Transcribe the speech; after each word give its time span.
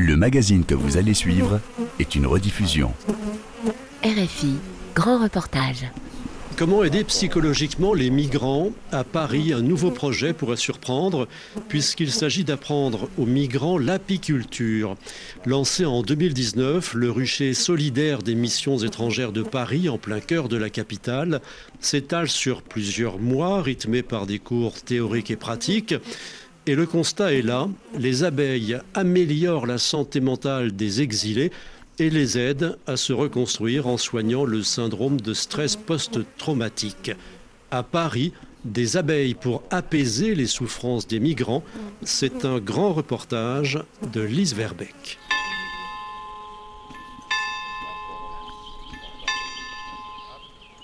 Le 0.00 0.16
magazine 0.16 0.64
que 0.64 0.76
vous 0.76 0.96
allez 0.96 1.12
suivre 1.12 1.60
est 1.98 2.14
une 2.14 2.24
rediffusion. 2.24 2.92
RFI, 4.04 4.54
grand 4.94 5.20
reportage. 5.20 5.90
Comment 6.56 6.84
aider 6.84 7.02
psychologiquement 7.02 7.94
les 7.94 8.08
migrants 8.08 8.70
À 8.92 9.02
Paris, 9.02 9.52
un 9.52 9.60
nouveau 9.60 9.90
projet 9.90 10.34
pourrait 10.34 10.56
surprendre 10.56 11.26
puisqu'il 11.68 12.12
s'agit 12.12 12.44
d'apprendre 12.44 13.08
aux 13.18 13.26
migrants 13.26 13.76
l'apiculture. 13.76 14.94
Lancé 15.46 15.84
en 15.84 16.02
2019, 16.02 16.94
le 16.94 17.10
rucher 17.10 17.52
solidaire 17.52 18.22
des 18.22 18.36
missions 18.36 18.78
étrangères 18.78 19.32
de 19.32 19.42
Paris, 19.42 19.88
en 19.88 19.98
plein 19.98 20.20
cœur 20.20 20.48
de 20.48 20.56
la 20.56 20.70
capitale, 20.70 21.40
s'étale 21.80 22.28
sur 22.28 22.62
plusieurs 22.62 23.18
mois, 23.18 23.62
rythmé 23.62 24.02
par 24.02 24.26
des 24.26 24.38
cours 24.38 24.80
théoriques 24.80 25.32
et 25.32 25.36
pratiques. 25.36 25.96
Et 26.68 26.74
le 26.74 26.84
constat 26.84 27.32
est 27.32 27.40
là, 27.40 27.66
les 27.98 28.24
abeilles 28.24 28.78
améliorent 28.92 29.64
la 29.64 29.78
santé 29.78 30.20
mentale 30.20 30.76
des 30.76 31.00
exilés 31.00 31.50
et 31.98 32.10
les 32.10 32.36
aident 32.36 32.76
à 32.86 32.98
se 32.98 33.14
reconstruire 33.14 33.86
en 33.86 33.96
soignant 33.96 34.44
le 34.44 34.62
syndrome 34.62 35.18
de 35.18 35.32
stress 35.32 35.76
post-traumatique. 35.76 37.12
À 37.70 37.82
Paris, 37.82 38.34
des 38.66 38.98
abeilles 38.98 39.32
pour 39.32 39.62
apaiser 39.70 40.34
les 40.34 40.46
souffrances 40.46 41.06
des 41.06 41.20
migrants, 41.20 41.64
c'est 42.02 42.44
un 42.44 42.58
grand 42.58 42.92
reportage 42.92 43.78
de 44.12 44.20
Lise 44.20 44.54
Verbeck. 44.54 45.18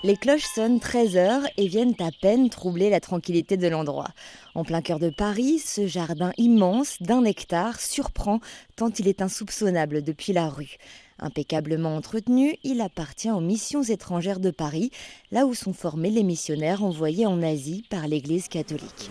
Les 0.05 0.17
cloches 0.17 0.45
sonnent 0.53 0.79
13 0.79 1.17
heures 1.17 1.47
et 1.57 1.67
viennent 1.67 1.95
à 1.97 2.11
peine 2.21 2.51
troubler 2.51 2.91
la 2.91 2.99
tranquillité 2.99 3.57
de 3.57 3.67
l'endroit. 3.67 4.09
En 4.53 4.63
plein 4.63 4.83
cœur 4.83 4.99
de 4.99 5.09
Paris, 5.09 5.57
ce 5.57 5.87
jardin 5.87 6.31
immense 6.37 7.01
d'un 7.01 7.23
hectare 7.23 7.79
surprend 7.79 8.39
tant 8.75 8.91
il 8.99 9.07
est 9.07 9.23
insoupçonnable 9.23 10.03
depuis 10.03 10.31
la 10.31 10.47
rue. 10.47 10.77
Impeccablement 11.17 11.95
entretenu, 11.95 12.55
il 12.63 12.81
appartient 12.81 13.31
aux 13.31 13.39
missions 13.39 13.81
étrangères 13.81 14.39
de 14.39 14.51
Paris, 14.51 14.91
là 15.31 15.47
où 15.47 15.55
sont 15.55 15.73
formés 15.73 16.11
les 16.11 16.21
missionnaires 16.21 16.83
envoyés 16.83 17.25
en 17.25 17.41
Asie 17.41 17.83
par 17.89 18.07
l'Église 18.07 18.47
catholique. 18.47 19.09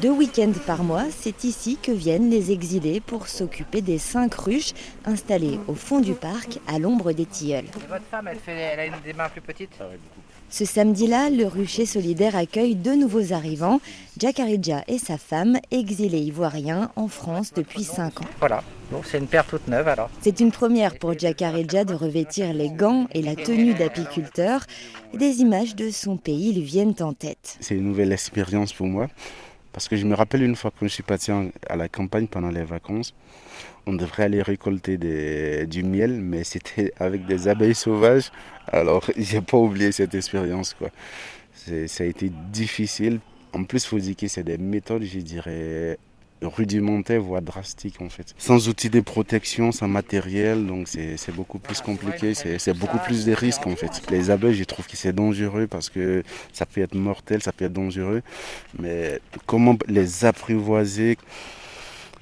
Deux 0.00 0.10
week-ends 0.10 0.52
par 0.64 0.84
mois, 0.84 1.06
c'est 1.10 1.42
ici 1.42 1.76
que 1.82 1.90
viennent 1.90 2.30
les 2.30 2.52
exilés 2.52 3.00
pour 3.00 3.26
s'occuper 3.26 3.80
des 3.80 3.98
cinq 3.98 4.32
ruches 4.34 4.74
installées 5.04 5.58
au 5.66 5.74
fond 5.74 5.98
du 5.98 6.12
parc 6.12 6.60
à 6.68 6.78
l'ombre 6.78 7.10
des 7.10 7.26
tilleuls. 7.26 7.64
Votre 7.88 8.04
femme, 8.08 8.28
elle, 8.28 8.38
fait, 8.38 8.52
elle 8.52 8.78
a 8.78 8.86
une 8.86 9.00
des 9.04 9.12
mains 9.12 9.28
plus 9.28 9.40
petites 9.40 9.72
Ce 10.50 10.64
samedi-là, 10.64 11.30
le 11.30 11.48
rucher 11.48 11.84
solidaire 11.84 12.36
accueille 12.36 12.76
deux 12.76 12.94
nouveaux 12.94 13.32
arrivants, 13.32 13.80
Jack 14.18 14.38
Aridja 14.38 14.84
et 14.86 14.98
sa 14.98 15.18
femme, 15.18 15.58
exilés 15.72 16.20
ivoiriens 16.20 16.92
en 16.94 17.08
France 17.08 17.52
depuis 17.52 17.82
cinq 17.82 18.20
ans. 18.20 18.26
Voilà, 18.38 18.62
c'est 19.04 19.18
une 19.18 19.26
paire 19.26 19.46
toute 19.46 19.66
neuve 19.66 19.88
alors. 19.88 20.10
C'est 20.20 20.38
une 20.38 20.52
première 20.52 20.96
pour 20.96 21.18
Jack 21.18 21.42
Aridja 21.42 21.84
de 21.84 21.94
revêtir 21.94 22.52
les 22.52 22.70
gants 22.70 23.08
et 23.12 23.22
la 23.22 23.34
tenue 23.34 23.74
d'apiculteur. 23.74 24.64
Des 25.12 25.40
images 25.40 25.74
de 25.74 25.90
son 25.90 26.18
pays 26.18 26.52
lui 26.52 26.62
viennent 26.62 26.94
en 27.00 27.14
tête. 27.14 27.56
C'est 27.58 27.74
une 27.74 27.88
nouvelle 27.88 28.12
expérience 28.12 28.72
pour 28.72 28.86
moi. 28.86 29.08
Parce 29.72 29.88
que 29.88 29.96
je 29.96 30.04
me 30.04 30.14
rappelle 30.14 30.42
une 30.42 30.56
fois 30.56 30.70
que 30.70 30.86
je 30.86 30.92
suis 30.92 31.02
parti 31.02 31.30
à 31.30 31.76
la 31.76 31.88
campagne 31.88 32.26
pendant 32.26 32.50
les 32.50 32.64
vacances, 32.64 33.14
on 33.86 33.94
devrait 33.94 34.24
aller 34.24 34.42
récolter 34.42 34.96
du 35.66 35.82
miel, 35.82 36.20
mais 36.20 36.44
c'était 36.44 36.92
avec 36.98 37.26
des 37.26 37.48
abeilles 37.48 37.74
sauvages. 37.74 38.30
Alors, 38.68 39.04
j'ai 39.16 39.40
pas 39.40 39.56
oublié 39.56 39.90
cette 39.92 40.14
expérience. 40.14 40.74
Quoi. 40.74 40.90
Ça 41.86 42.04
a 42.04 42.06
été 42.06 42.30
difficile. 42.52 43.20
En 43.52 43.64
plus, 43.64 43.84
il 43.84 43.88
faut 43.88 43.98
dire 43.98 44.16
que 44.16 44.28
c'est 44.28 44.44
des 44.44 44.58
méthodes, 44.58 45.02
je 45.02 45.18
dirais, 45.18 45.98
rudimentaire, 46.42 47.20
voire 47.20 47.42
drastique 47.42 48.00
en 48.00 48.08
fait. 48.08 48.34
Sans 48.38 48.68
outils 48.68 48.90
de 48.90 49.00
protection, 49.00 49.72
sans 49.72 49.88
matériel, 49.88 50.66
donc 50.66 50.88
c'est 50.88 51.34
beaucoup 51.34 51.58
plus 51.58 51.80
compliqué, 51.80 52.34
c'est 52.34 52.76
beaucoup 52.76 52.98
plus 52.98 53.24
de 53.24 53.32
risques 53.32 53.66
en 53.66 53.76
fait. 53.76 54.02
Les 54.10 54.30
abeilles, 54.30 54.54
je 54.54 54.64
trouve 54.64 54.86
que 54.86 54.96
c'est 54.96 55.12
dangereux 55.12 55.66
parce 55.66 55.88
que 55.88 56.22
ça 56.52 56.66
peut 56.66 56.80
être 56.80 56.94
mortel, 56.94 57.42
ça 57.42 57.52
peut 57.52 57.64
être 57.64 57.72
dangereux, 57.72 58.22
mais 58.78 59.20
comment 59.46 59.76
les 59.88 60.24
apprivoiser 60.24 61.16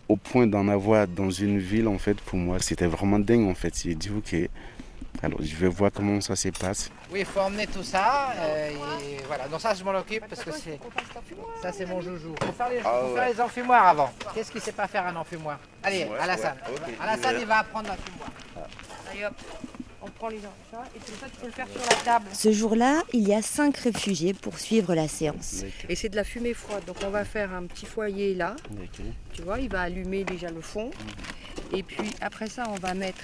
au 0.09 0.17
point 0.17 0.47
d'en 0.47 0.67
avoir 0.67 1.07
dans 1.07 1.31
une 1.31 1.59
ville 1.59 1.87
en 1.87 1.99
fait, 1.99 2.21
pour 2.21 2.39
moi, 2.39 2.59
c'était 2.61 2.87
vraiment 2.87 3.19
dingue 3.19 3.49
en 3.49 3.55
fait. 3.55 3.81
J'ai 3.83 3.95
dit 3.95 4.11
ok, 4.11 4.49
alors 5.23 5.43
je 5.43 5.55
vais 5.57 5.69
voir 5.69 5.91
comment 5.93 6.21
ça 6.21 6.35
se 6.37 6.49
passe. 6.49 6.91
Oui, 7.11 7.21
il 7.21 7.27
faut 7.27 7.41
emmener 7.41 7.67
tout 7.67 7.83
ça. 7.83 8.33
Euh, 8.37 8.71
et 8.71 9.19
voilà, 9.27 9.49
donc 9.49 9.61
ça 9.61 9.75
je 9.75 9.85
m'en 9.85 9.95
occupe 9.95 10.27
parce 10.29 10.43
que 10.43 10.53
c'est 10.53 10.79
ça 11.63 11.73
c'est 11.73 11.87
mon 11.87 12.01
joujou. 12.01 12.35
Il 12.41 12.47
faut 12.47 12.53
faire 12.53 12.71
les, 12.71 12.81
Ah 12.85 13.01
faut 13.03 13.15
faire 13.15 13.29
les 13.29 13.41
enfumoirs 13.41 13.87
avant. 13.87 14.13
Qu'est-ce 14.35 14.51
qu'il 14.51 14.61
sait 14.61 14.73
pas 14.73 14.87
faire 14.87 15.07
un 15.07 15.17
enfumoir? 15.17 15.59
Allez, 15.83 16.09
Alassane. 16.21 16.57
Alassane 17.01 17.37
il 17.41 17.47
va 17.47 17.59
apprendre 17.59 17.89
l'enfumoir. 17.89 18.31
Allez 19.11 19.25
hop, 19.27 19.35
on 20.03 20.09
prend 20.09 20.29
les 20.29 20.41
ça 20.41 20.83
et 20.97 21.01
c'est 21.05 21.21
ça 21.21 21.27
tu 21.31 21.41
peux 21.41 21.47
le 21.47 21.53
faire 21.53 21.67
sur 21.69 21.81
la 21.81 21.97
table. 22.05 22.27
Ce 22.33 22.53
jour-là, 22.53 23.03
il 23.13 23.29
y 23.29 23.35
a 23.35 23.43
cinq 23.43 23.77
réfugiés 23.77 24.33
pour 24.33 24.59
suivre 24.59 24.95
la 24.95 25.09
séance. 25.09 25.65
Et 25.89 25.97
c'est 25.97 26.09
de 26.09 26.17
la 26.17 26.25
fumée 26.25 26.55
froide, 26.55 26.85
donc 26.87 26.97
on 27.05 27.11
va 27.11 27.25
faire 27.25 27.53
un 27.53 27.67
petit 27.67 27.87
foyer 27.87 28.35
là, 28.35 28.57
tu 29.33 29.43
vois, 29.43 29.59
il 29.59 29.69
va 29.69 29.83
allumer 29.83 30.25
déjà 30.25 30.51
le 30.51 30.61
fond. 30.63 30.91
Et 31.73 31.83
puis 31.83 32.11
après 32.21 32.49
ça, 32.49 32.65
on 32.69 32.77
va 32.77 32.95
mettre, 32.95 33.23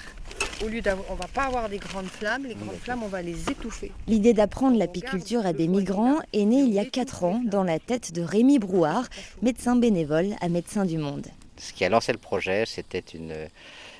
au 0.63 0.67
lieu 0.67 0.81
d'avoir, 0.81 1.05
on 1.11 1.15
va 1.15 1.27
pas 1.27 1.43
avoir 1.45 1.69
des 1.69 1.77
grandes 1.77 2.07
flammes, 2.07 2.45
les 2.45 2.55
grandes 2.55 2.77
flammes, 2.77 3.03
on 3.03 3.07
va 3.07 3.21
les 3.21 3.49
étouffer. 3.49 3.91
L'idée 4.07 4.33
d'apprendre 4.33 4.77
l'apiculture 4.77 5.45
à 5.45 5.53
des 5.53 5.67
migrants 5.67 6.17
est 6.33 6.45
née 6.45 6.61
il 6.61 6.73
y 6.73 6.79
a 6.79 6.85
4 6.85 7.23
ans 7.23 7.41
dans 7.45 7.63
la 7.63 7.79
tête 7.79 8.11
de 8.13 8.21
Rémi 8.21 8.59
Brouard, 8.59 9.05
médecin 9.41 9.75
bénévole 9.75 10.29
à 10.41 10.49
Médecins 10.49 10.85
du 10.85 10.97
Monde. 10.97 11.27
Ce 11.57 11.73
qui 11.73 11.83
a 11.85 11.89
lancé 11.89 12.11
le 12.11 12.17
projet, 12.19 12.65
c'était 12.65 12.99
une, 13.13 13.33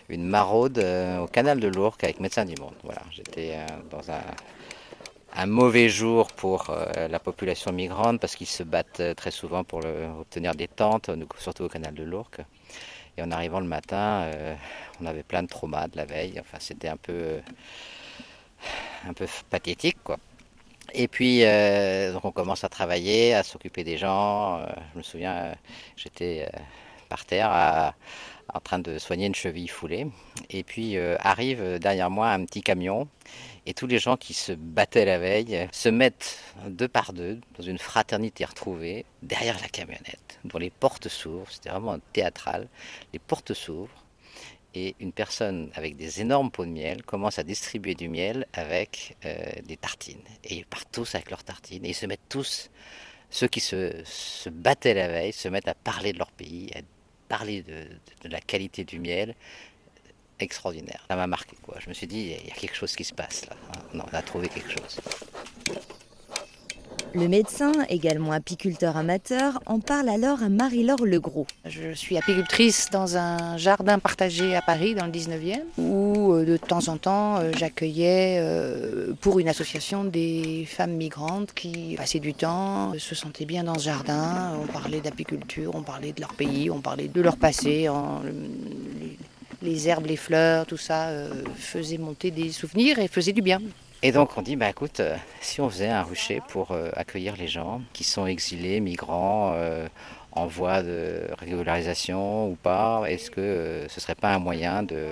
une 0.09 0.23
maraude 0.25 0.77
euh, 0.79 1.19
au 1.19 1.27
canal 1.27 1.59
de 1.59 1.67
l'Ourcq 1.67 2.03
avec 2.03 2.19
Médecins 2.19 2.45
du 2.45 2.55
Monde. 2.59 2.73
Voilà, 2.83 3.01
j'étais 3.11 3.53
euh, 3.55 3.65
dans 3.89 4.11
un, 4.11 4.21
un 5.35 5.45
mauvais 5.47 5.89
jour 5.89 6.27
pour 6.27 6.69
euh, 6.69 7.07
la 7.07 7.19
population 7.19 7.71
migrante 7.71 8.19
parce 8.19 8.35
qu'ils 8.35 8.47
se 8.47 8.63
battent 8.63 9.01
très 9.15 9.31
souvent 9.31 9.63
pour 9.63 9.81
le- 9.81 10.07
obtenir 10.21 10.53
des 10.55 10.67
tentes, 10.67 11.09
surtout 11.39 11.63
au 11.63 11.69
canal 11.69 11.93
de 11.93 12.03
l'Ourcq. 12.03 12.41
Et 13.17 13.23
en 13.23 13.31
arrivant 13.31 13.59
le 13.59 13.65
matin, 13.65 14.21
euh, 14.23 14.55
on 15.01 15.05
avait 15.05 15.23
plein 15.23 15.41
de 15.41 15.47
traumas 15.47 15.87
de 15.87 15.97
la 15.97 16.05
veille. 16.05 16.39
Enfin, 16.39 16.57
c'était 16.59 16.87
un 16.87 16.97
peu, 16.97 17.39
euh, 19.07 19.27
pathétique. 19.49 19.97
Et 20.93 21.07
puis, 21.07 21.43
euh, 21.43 22.17
on 22.23 22.31
commence 22.31 22.63
à 22.63 22.69
travailler, 22.69 23.33
à 23.33 23.43
s'occuper 23.43 23.83
des 23.83 23.97
gens. 23.97 24.61
Je 24.93 24.97
me 24.99 25.03
souviens, 25.03 25.55
j'étais 25.95 26.49
par 27.09 27.25
terre 27.25 27.93
en 28.53 28.59
train 28.61 28.79
de 28.79 28.97
soigner 28.97 29.25
une 29.25 29.35
cheville 29.35 29.67
foulée. 29.67 30.07
Et 30.49 30.63
puis 30.63 30.97
arrive 31.19 31.77
derrière 31.79 32.09
moi 32.09 32.29
un 32.29 32.45
petit 32.45 32.61
camion. 32.61 33.07
Et 33.67 33.73
tous 33.73 33.85
les 33.85 33.99
gens 33.99 34.15
qui 34.15 34.33
se 34.33 34.53
battaient 34.53 35.03
la 35.03 35.19
veille 35.19 35.67
se 35.73 35.89
mettent 35.89 36.39
deux 36.69 36.87
par 36.87 37.11
deux 37.11 37.41
dans 37.57 37.63
une 37.63 37.77
fraternité 37.77 38.45
retrouvée 38.45 39.03
derrière 39.21 39.59
la 39.59 39.67
camionnette, 39.67 40.39
dont 40.45 40.57
les 40.57 40.69
portes 40.69 41.09
s'ouvrent. 41.09 41.51
C'était 41.51 41.69
vraiment 41.69 41.97
théâtral. 42.13 42.69
Les 43.11 43.19
portes 43.19 43.53
s'ouvrent 43.53 44.05
et 44.73 44.95
une 45.01 45.11
personne 45.11 45.69
avec 45.75 45.97
des 45.97 46.21
énormes 46.21 46.49
pots 46.49 46.63
de 46.63 46.71
miel 46.71 47.03
commence 47.03 47.39
à 47.39 47.43
distribuer 47.43 47.93
du 47.93 48.07
miel 48.07 48.47
avec 48.53 49.17
euh, 49.25 49.35
des 49.65 49.75
tartines. 49.75 50.23
Et 50.45 50.55
ils 50.55 50.65
partent 50.65 50.91
tous 50.93 51.13
avec 51.15 51.29
leurs 51.29 51.43
tartines 51.43 51.83
et 51.83 51.89
ils 51.89 51.93
se 51.93 52.05
mettent 52.05 52.29
tous, 52.29 52.69
ceux 53.29 53.49
qui 53.49 53.59
se, 53.59 54.49
battaient 54.49 54.93
la 54.93 55.09
veille, 55.09 55.33
se 55.33 55.49
mettent 55.49 55.67
à 55.67 55.75
parler 55.75 56.13
de 56.13 56.19
leur 56.19 56.31
pays, 56.31 56.71
à 56.73 56.79
parler 57.27 57.63
de 57.63 58.29
la 58.29 58.39
qualité 58.39 58.85
du 58.85 59.01
miel. 59.01 59.35
Extraordinaire. 60.39 61.03
Ça 61.09 61.15
m'a 61.15 61.27
marqué 61.27 61.55
quoi. 61.63 61.75
Je 61.79 61.89
me 61.89 61.93
suis 61.93 62.07
dit, 62.07 62.35
il 62.41 62.47
y 62.47 62.51
a 62.51 62.55
quelque 62.55 62.75
chose 62.75 62.95
qui 62.95 63.03
se 63.03 63.13
passe 63.13 63.45
là. 63.49 63.55
Non, 63.93 64.05
on 64.11 64.15
a 64.15 64.21
trouvé 64.21 64.47
quelque 64.49 64.69
chose. 64.69 64.99
Le 67.13 67.27
médecin, 67.29 67.71
également 67.89 68.31
apiculteur 68.33 68.95
amateur, 68.97 69.59
en 69.65 69.79
parle 69.79 70.09
alors 70.09 70.43
à 70.43 70.49
Marie-Laure 70.49 71.05
Legros. 71.05 71.47
Je 71.65 71.93
suis 71.93 72.17
apicultrice 72.17 72.89
dans 72.91 73.17
un 73.17 73.57
jardin 73.57 73.97
partagé 73.97 74.55
à 74.55 74.61
Paris, 74.61 74.93
dans 74.93 75.05
le 75.05 75.11
19e, 75.11 75.61
où 75.77 76.33
euh, 76.33 76.45
de 76.45 76.57
temps 76.57 76.89
en 76.89 76.97
temps 76.97 77.37
euh, 77.37 77.51
j'accueillais 77.57 78.37
euh, 78.41 79.13
pour 79.21 79.39
une 79.39 79.47
association 79.47 80.03
des 80.03 80.67
femmes 80.69 80.91
migrantes 80.93 81.53
qui 81.53 81.95
passaient 81.97 82.19
du 82.19 82.33
temps, 82.33 82.93
se 82.99 83.15
sentaient 83.15 83.45
bien 83.45 83.63
dans 83.63 83.79
ce 83.79 83.85
jardin. 83.85 84.53
On 84.61 84.67
parlait 84.71 84.99
d'apiculture, 85.01 85.71
on 85.75 85.83
parlait 85.83 86.11
de 86.11 86.19
leur 86.21 86.33
pays, 86.33 86.69
on 86.69 86.81
parlait 86.81 87.07
de 87.07 87.21
leur 87.21 87.37
passé. 87.37 87.89
en- 87.89 88.21
les, 89.61 89.87
herbes, 89.87 90.05
les 90.05 90.17
fleurs, 90.17 90.65
tout 90.65 90.77
ça 90.77 91.09
euh, 91.09 91.43
faisait 91.55 91.97
monter 91.97 92.31
des 92.31 92.51
souvenirs 92.51 92.99
et 92.99 93.07
faisait 93.07 93.33
du 93.33 93.41
bien. 93.41 93.61
Et 94.03 94.11
donc 94.11 94.37
on 94.37 94.41
dit, 94.41 94.55
bah 94.55 94.69
écoute, 94.69 94.99
euh, 94.99 95.15
si 95.41 95.59
on 95.61 95.69
faisait 95.69 95.89
un 95.89 96.03
rucher 96.03 96.41
pour 96.49 96.71
euh, 96.71 96.89
accueillir 96.93 97.35
les 97.35 97.47
gens 97.47 97.81
qui 97.93 98.03
sont 98.03 98.27
exilés, 98.27 98.79
migrants, 98.79 99.55
en 100.33 100.45
voie 100.45 100.83
de 100.83 101.21
régularisation 101.39 102.49
ou 102.49 102.55
pas, 102.55 103.03
est-ce 103.07 103.31
que 103.31 103.85
ce 103.89 103.99
serait 103.99 104.13
pas 104.13 104.33
un 104.35 104.39
moyen 104.39 104.83
de, 104.83 105.03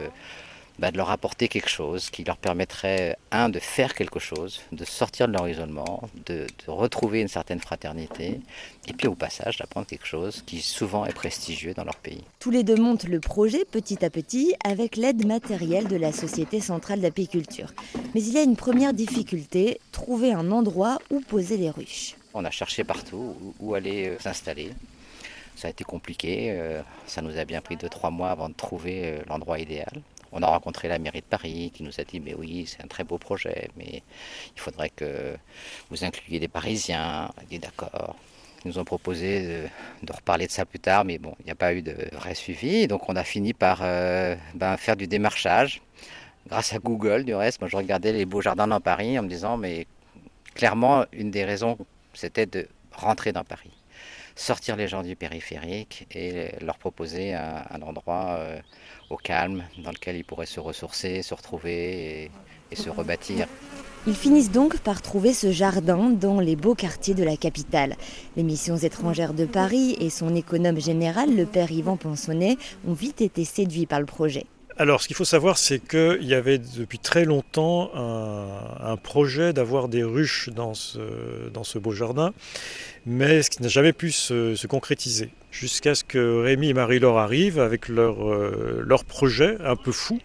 bah, 0.80 0.92
de 0.92 0.98
leur 0.98 1.10
apporter 1.10 1.48
quelque 1.48 1.70
chose 1.70 2.10
qui 2.10 2.24
leur 2.24 2.38
permettrait, 2.38 3.18
un, 3.32 3.50
de 3.50 3.60
faire 3.60 3.94
quelque 3.94 4.20
chose, 4.20 4.62
de 4.72 4.86
sortir 4.86 5.28
de 5.28 5.34
leur 5.34 5.48
isolement, 5.48 6.02
de, 6.26 6.48
de 6.66 6.72
retrouver 6.72 7.22
une 7.22 7.28
certaine 7.28 7.60
fraternité, 7.60 8.40
et 8.88 8.94
puis 8.94 9.08
au 9.08 9.16
passage 9.16 9.58
d'apprendre 9.58 9.88
quelque 9.88 10.06
chose 10.06 10.44
qui 10.46 10.62
souvent 10.62 11.06
est 11.06 11.14
prestigieux 11.14 11.74
dans 11.74 11.84
leur 11.84 11.96
pays. 11.96 12.24
Tous 12.40 12.52
les 12.52 12.64
deux 12.64 12.76
montent 12.76 13.06
le 13.06 13.20
projet 13.20 13.66
petit 13.66 14.04
à 14.04 14.10
petit 14.10 14.54
avec 14.64 14.96
l'aide 14.96 15.26
matérielle 15.26 15.88
de 15.88 15.96
la 15.96 16.12
Société 16.12 16.60
centrale 16.60 17.02
d'apiculture. 17.02 17.74
Mais 18.14 18.22
il 18.22 18.34
y 18.34 18.38
a 18.38 18.44
une 18.44 18.56
première 18.56 18.94
difficulté, 18.94 19.80
trouver 19.92 20.34
un 20.34 20.52
endroit 20.52 21.00
où 21.10 21.20
poser 21.22 21.58
les 21.58 21.70
ruches. 21.70 22.16
On 22.34 22.44
a 22.44 22.52
cherché 22.52 22.84
partout 22.84 23.36
où 23.60 23.76
aller 23.76 24.10
euh, 24.10 24.20
s'installer. 24.20 24.72
Ça 25.56 25.70
a 25.70 25.72
été 25.72 25.86
compliqué, 25.86 26.52
euh, 26.52 26.82
ça 27.08 27.22
nous 27.22 27.38
a 27.38 27.46
bien 27.46 27.62
pris 27.62 27.78
2-3 27.78 28.12
mois 28.12 28.30
avant 28.30 28.50
de 28.50 28.54
trouver 28.54 29.02
euh, 29.06 29.20
l'endroit 29.28 29.58
idéal. 29.60 30.02
On 30.38 30.44
a 30.44 30.48
rencontré 30.48 30.90
la 30.90 31.00
mairie 31.00 31.22
de 31.22 31.26
Paris 31.26 31.72
qui 31.74 31.82
nous 31.82 31.98
a 31.98 32.04
dit 32.04 32.20
mais 32.20 32.34
oui 32.34 32.66
c'est 32.68 32.84
un 32.84 32.88
très 32.88 33.06
beau 33.06 33.18
projet 33.18 33.70
mais 33.78 34.04
il 34.54 34.60
faudrait 34.60 34.90
que 34.90 35.38
vous 35.90 36.04
incluiez 36.04 36.42
des 36.42 36.50
Parisiens. 36.50 37.32
On 37.38 37.42
a 37.42 37.46
dit 37.46 37.58
d'accord. 37.58 38.18
Ils 38.64 38.68
nous 38.68 38.78
ont 38.78 38.84
proposé 38.84 39.68
de, 40.04 40.14
reparler 40.14 40.48
de 40.48 40.52
ça 40.52 40.66
plus 40.66 40.80
tard 40.80 41.06
mais 41.06 41.20
bon 41.20 41.34
il 41.40 41.46
n'y 41.46 41.52
a 41.52 41.56
pas 41.56 41.74
eu 41.74 41.82
de 41.82 41.96
vrai 42.12 42.36
suivi 42.36 42.88
donc 42.88 43.08
on 43.08 43.16
a 43.16 43.24
fini 43.24 43.54
par 43.54 43.80
euh, 43.82 44.36
ben, 44.56 44.76
faire 44.76 44.98
du 44.98 45.08
démarchage 45.08 45.82
grâce 46.48 46.74
à 46.74 46.80
Google 46.80 47.24
du 47.24 47.34
reste. 47.34 47.62
Moi 47.62 47.70
je 47.70 47.78
regardais 47.78 48.12
les 48.12 48.26
beaux 48.26 48.42
jardins 48.42 48.68
dans 48.68 48.82
Paris 48.82 49.18
en 49.18 49.24
me 49.24 49.30
disant 49.30 49.56
mais 49.56 49.88
clairement 50.54 51.06
une 51.14 51.32
des 51.32 51.46
raisons 51.46 51.78
c'était 52.14 52.46
de 52.46 52.68
rentrer 52.92 53.32
dans 53.32 53.46
Paris 53.46 53.72
sortir 54.36 54.76
les 54.76 54.90
gens 54.90 55.02
du 55.02 55.16
périphérique 55.16 56.08
et 56.12 56.52
leur 56.62 56.78
proposer 56.78 57.34
un, 57.34 57.64
un 57.70 57.82
endroit 57.82 58.36
euh, 58.40 58.60
au 59.10 59.18
calme 59.18 59.64
dans 59.78 59.92
lequel 59.92 60.18
ils 60.18 60.24
pourraient 60.24 60.46
se 60.46 60.60
ressourcer, 60.60 61.22
se 61.22 61.34
retrouver 61.34 62.32
et, 62.72 62.76
se 62.76 62.90
rebâtir. 62.90 63.48
Ils 64.08 64.16
finissent 64.16 64.52
donc 64.52 64.80
par 64.80 65.02
trouver 65.02 65.34
ce 65.34 65.52
jardin 65.52 66.10
dans 66.10 66.40
les 66.40 66.56
beaux 66.56 66.76
quartiers 66.76 67.14
de 67.14 67.24
la 67.24 67.38
capitale. 67.38 67.96
Les 68.36 68.44
missions 68.44 68.76
étrangères 68.78 69.34
de 69.34 69.46
Paris 69.46 69.96
et 70.00 70.10
son 70.10 70.36
économe 70.36 70.80
général, 70.80 71.36
le 71.36 71.46
père 71.46 71.72
Yvan 71.72 71.96
Ponsonnet, 71.96 72.58
ont 72.88 72.94
vite 72.94 73.22
été 73.22 73.46
séduits 73.46 73.86
par 73.86 74.00
le 74.00 74.06
projet. 74.06 74.46
Alors, 74.78 75.02
ce 75.02 75.08
qu'il 75.08 75.16
faut 75.16 75.24
savoir, 75.24 75.58
c'est 75.58 75.80
qu'il 75.80 76.24
y 76.24 76.34
avait 76.34 76.58
depuis 76.58 77.00
très 77.00 77.24
longtemps 77.24 77.92
un, 77.96 78.98
projet 78.98 79.54
d'avoir 79.54 79.88
des 79.88 80.04
ruches 80.04 80.50
dans 80.50 80.74
ce, 80.74 81.78
beau 81.78 81.92
jardin, 81.92 82.34
mais 83.06 83.42
ce 83.42 83.50
qui 83.50 83.62
n'a 83.62 83.70
jamais 83.70 83.94
pu 83.94 84.12
se, 84.12 84.56
se 84.56 84.68
concrétiser. 84.68 85.30
Jusqu'à 85.50 85.96
ce 85.96 86.04
que 86.04 86.42
Rémi 86.42 86.70
et 86.70 86.74
Marie-Laure 86.74 87.20
arrivent 87.20 87.60
avec 87.60 87.88
leur, 87.88 88.30
euh, 88.30 88.84
leur 88.86 89.06
projet 89.06 89.58
un 89.64 89.78
peu 89.78 89.94
fou. 89.94 90.20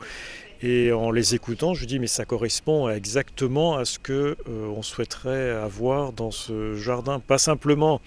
Et 0.62 0.92
en 0.92 1.12
les 1.12 1.36
écoutant, 1.36 1.72
je 1.72 1.86
dis 1.86 2.00
mais 2.00 2.08
ça 2.08 2.24
correspond 2.24 2.90
exactement 2.90 3.76
à 3.76 3.84
ce 3.84 3.98
que 3.98 4.36
euh, 4.48 4.66
on 4.76 4.82
souhaiterait 4.82 5.50
avoir 5.50 6.12
dans 6.12 6.32
ce 6.32 6.74
jardin, 6.74 7.20
pas 7.20 7.38
simplement 7.38 8.00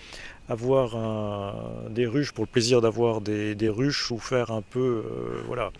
avoir 0.50 1.56
des 1.90 2.06
ruches 2.06 2.34
pour 2.34 2.44
le 2.44 2.50
plaisir 2.50 2.82
d'avoir 2.82 3.22
des, 3.22 3.56
des, 3.56 3.70
ruches 3.70 4.12
ou 4.12 4.20
faire 4.20 4.52
un 4.52 4.62
peu 4.62 4.80
euh, 4.80 5.42
voilà 5.48 5.72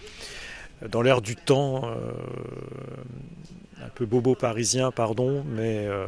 dans 0.90 1.02
l'air 1.02 1.22
du 1.22 1.36
temps, 1.36 1.82
euh, 1.86 2.12
un 3.84 3.90
peu 3.90 4.06
bobo 4.06 4.36
parisien, 4.36 4.92
pardon, 4.92 5.44
mais 5.48 5.86
euh, 5.88 6.06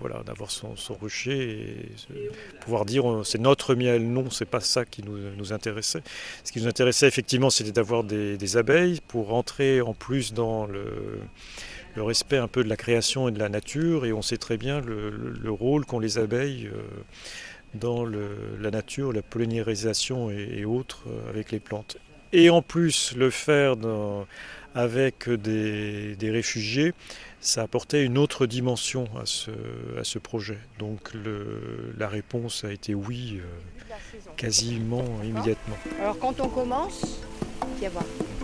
voilà, 0.00 0.22
d'avoir 0.24 0.50
son, 0.50 0.74
rucher 1.00 1.50
et 1.50 2.30
pouvoir 2.60 2.84
dire 2.84 3.22
c'est 3.24 3.40
notre 3.40 3.74
miel. 3.74 4.10
Non, 4.10 4.30
c'est 4.30 4.48
pas 4.48 4.60
ça 4.60 4.84
qui 4.84 5.02
nous, 5.02 5.52
intéressait. 5.52 6.02
Ce 6.44 6.52
qui 6.52 6.60
nous 6.60 6.68
intéressait 6.68 7.06
effectivement, 7.06 7.50
c'était 7.50 7.72
d'avoir 7.72 8.04
des, 8.04 8.56
abeilles 8.56 9.00
pour 9.08 9.28
rentrer 9.28 9.80
en 9.80 9.94
plus 9.94 10.32
dans 10.32 10.66
le, 10.66 10.84
respect 11.96 12.38
un 12.38 12.48
peu 12.48 12.64
de 12.64 12.68
la 12.68 12.76
création 12.76 13.28
et 13.28 13.32
de 13.32 13.38
la 13.38 13.48
nature. 13.48 14.06
Et 14.06 14.12
on 14.12 14.22
sait 14.22 14.38
très 14.38 14.56
bien 14.56 14.80
le, 14.80 15.10
le, 15.10 15.30
le 15.30 15.50
rôle 15.50 15.84
qu'ont 15.84 16.00
les 16.00 16.18
abeilles. 16.18 16.66
Euh, 16.66 16.80
dans 17.74 18.04
la 18.04 18.70
nature, 18.70 19.14
la 19.14 19.22
pollinisation 19.22 20.30
et 20.30 20.66
autres 20.66 21.04
avec 21.30 21.52
les 21.52 21.58
plantes 21.58 21.96
et 22.32 22.50
en 22.50 22.62
plus 22.62 23.14
le 23.16 23.30
faire 23.30 23.76
avec 24.74 25.28
des, 25.28 26.16
réfugiés, 26.22 26.94
ça 27.40 27.62
apportait 27.62 28.04
une 28.04 28.18
autre 28.18 28.46
dimension 28.46 29.06
à 29.20 29.26
ce, 29.26 30.18
projet. 30.18 30.58
Donc 30.78 31.12
la 31.98 32.08
réponse 32.08 32.64
a 32.64 32.72
été 32.72 32.94
oui, 32.94 33.40
euh, 33.40 34.16
quasiment 34.36 35.04
immédiatement. 35.24 35.76
Alors 36.00 36.18
quand 36.18 36.40
on 36.40 36.48
commence. 36.48 37.20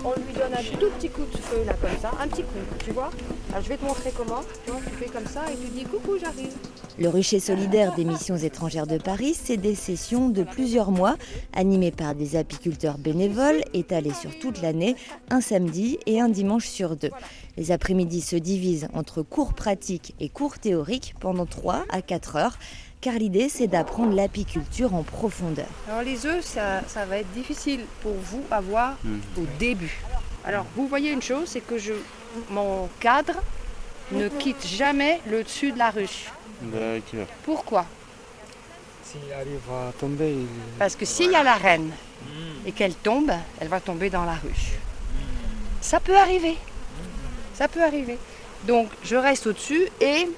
On 0.05 0.13
lui 0.15 0.33
donne 0.33 0.55
un 0.55 0.79
tout 0.79 0.91
petit 0.99 1.09
coup 1.09 1.25
de 1.25 1.37
feu 1.37 1.65
là 1.65 1.75
comme 1.75 1.97
ça, 2.01 2.13
un 2.21 2.29
petit 2.29 2.43
coup, 2.43 2.59
tu 2.85 2.93
vois 2.93 3.11
Alors 3.51 3.63
je 3.63 3.69
vais 3.69 3.77
te 3.77 3.85
montrer 3.85 4.13
comment. 4.17 4.41
Tu, 4.65 4.71
vois, 4.71 4.81
tu 4.81 4.97
fais 4.97 5.07
comme 5.07 5.27
ça 5.27 5.45
et 5.51 5.57
tu 5.57 5.71
dis 5.71 5.85
coucou, 5.85 6.19
j'arrive. 6.21 6.55
Le 6.99 7.09
rucher 7.09 7.39
solidaire 7.39 7.95
des 7.95 8.05
missions 8.05 8.37
étrangères 8.37 8.89
de 8.89 8.99
Paris, 8.99 9.39
c'est 9.41 9.57
des 9.57 9.77
sessions 9.77 10.31
de 10.31 10.43
plusieurs 10.43 10.91
mois 10.91 11.17
animées 11.55 11.93
par 11.93 12.17
des 12.17 12.35
apiculteurs 12.35 12.99
bénévoles 12.99 13.61
étalées 13.73 14.15
sur 14.15 14.37
toute 14.41 14.61
l'année, 14.63 14.97
un 15.31 15.41
samedi 15.41 15.99
et 16.07 16.21
un 16.21 16.29
dimanche 16.29 16.67
sur 16.67 16.97
deux. 16.97 17.13
Les 17.57 17.71
après-midi 17.71 18.21
se 18.21 18.35
divisent 18.35 18.89
entre 18.95 19.23
cours 19.23 19.55
pratiques 19.55 20.17
et 20.19 20.29
cours 20.29 20.59
théoriques 20.59 21.15
pendant 21.21 21.47
3 21.47 21.85
à 21.89 22.03
4 22.03 22.35
heures 22.35 22.59
car 23.01 23.15
l'idée 23.15 23.49
c'est 23.49 23.69
d'apprendre 23.69 24.13
l'apiculture 24.13 24.93
en 24.93 25.05
profondeur. 25.05 25.69
Alors 25.89 26.03
les 26.03 26.27
œufs, 26.27 26.45
ça, 26.45 26.83
ça, 26.89 27.07
va 27.07 27.19
être 27.19 27.31
difficile 27.31 27.83
pour 28.03 28.15
vous 28.15 28.43
à 28.51 28.61
voir 28.61 28.99
mmh. 29.05 29.19
au 29.39 29.45
début. 29.61 30.01
Alors 30.45 30.67
vous 30.75 30.89
voyez 30.89 31.13
une 31.13 31.23
chose, 31.23 31.45
c'est 31.47 31.61
que 31.61 31.79
je, 31.79 31.93
mon 32.51 32.89
cadre 32.99 33.35
ne 34.11 34.29
quitte 34.29 34.67
jamais 34.67 35.21
le 35.31 35.45
dessus 35.45 35.71
de 35.71 35.79
la 35.79 35.91
ruche. 35.91 36.27
D'accord. 36.61 37.27
Pourquoi? 37.45 37.87
Si 39.05 39.19
elle 39.31 39.59
va 39.69 39.93
tomber. 39.99 40.33
Il... 40.33 40.47
Parce 40.79 40.97
que 40.97 41.05
s'il 41.05 41.31
y 41.31 41.35
a 41.37 41.43
la 41.43 41.55
reine 41.55 41.91
et 42.67 42.73
qu'elle 42.73 42.95
tombe, 42.95 43.33
elle 43.61 43.69
va 43.69 43.81
tomber 43.81 44.11
dans 44.11 44.25
la 44.25 44.35
ruche. 44.35 44.73
Ça 45.81 46.01
peut 46.01 46.17
arriver. 46.17 46.57
Ça 47.55 47.69
peut 47.69 47.83
arriver. 47.83 48.19
Donc 48.65 48.91
je 49.05 49.17
reste 49.17 49.47
au-dessus 49.47 49.89
et 50.01 50.29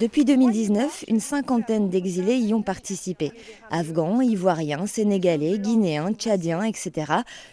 Depuis 0.00 0.24
2019, 0.24 1.04
une 1.08 1.20
cinquantaine 1.20 1.88
d'exilés 1.88 2.36
y 2.36 2.52
ont 2.52 2.62
participé. 2.62 3.32
Afghans, 3.70 4.20
Ivoiriens, 4.20 4.86
Sénégalais, 4.86 5.58
Guinéens, 5.58 6.12
Tchadiens, 6.12 6.62
etc. 6.62 7.12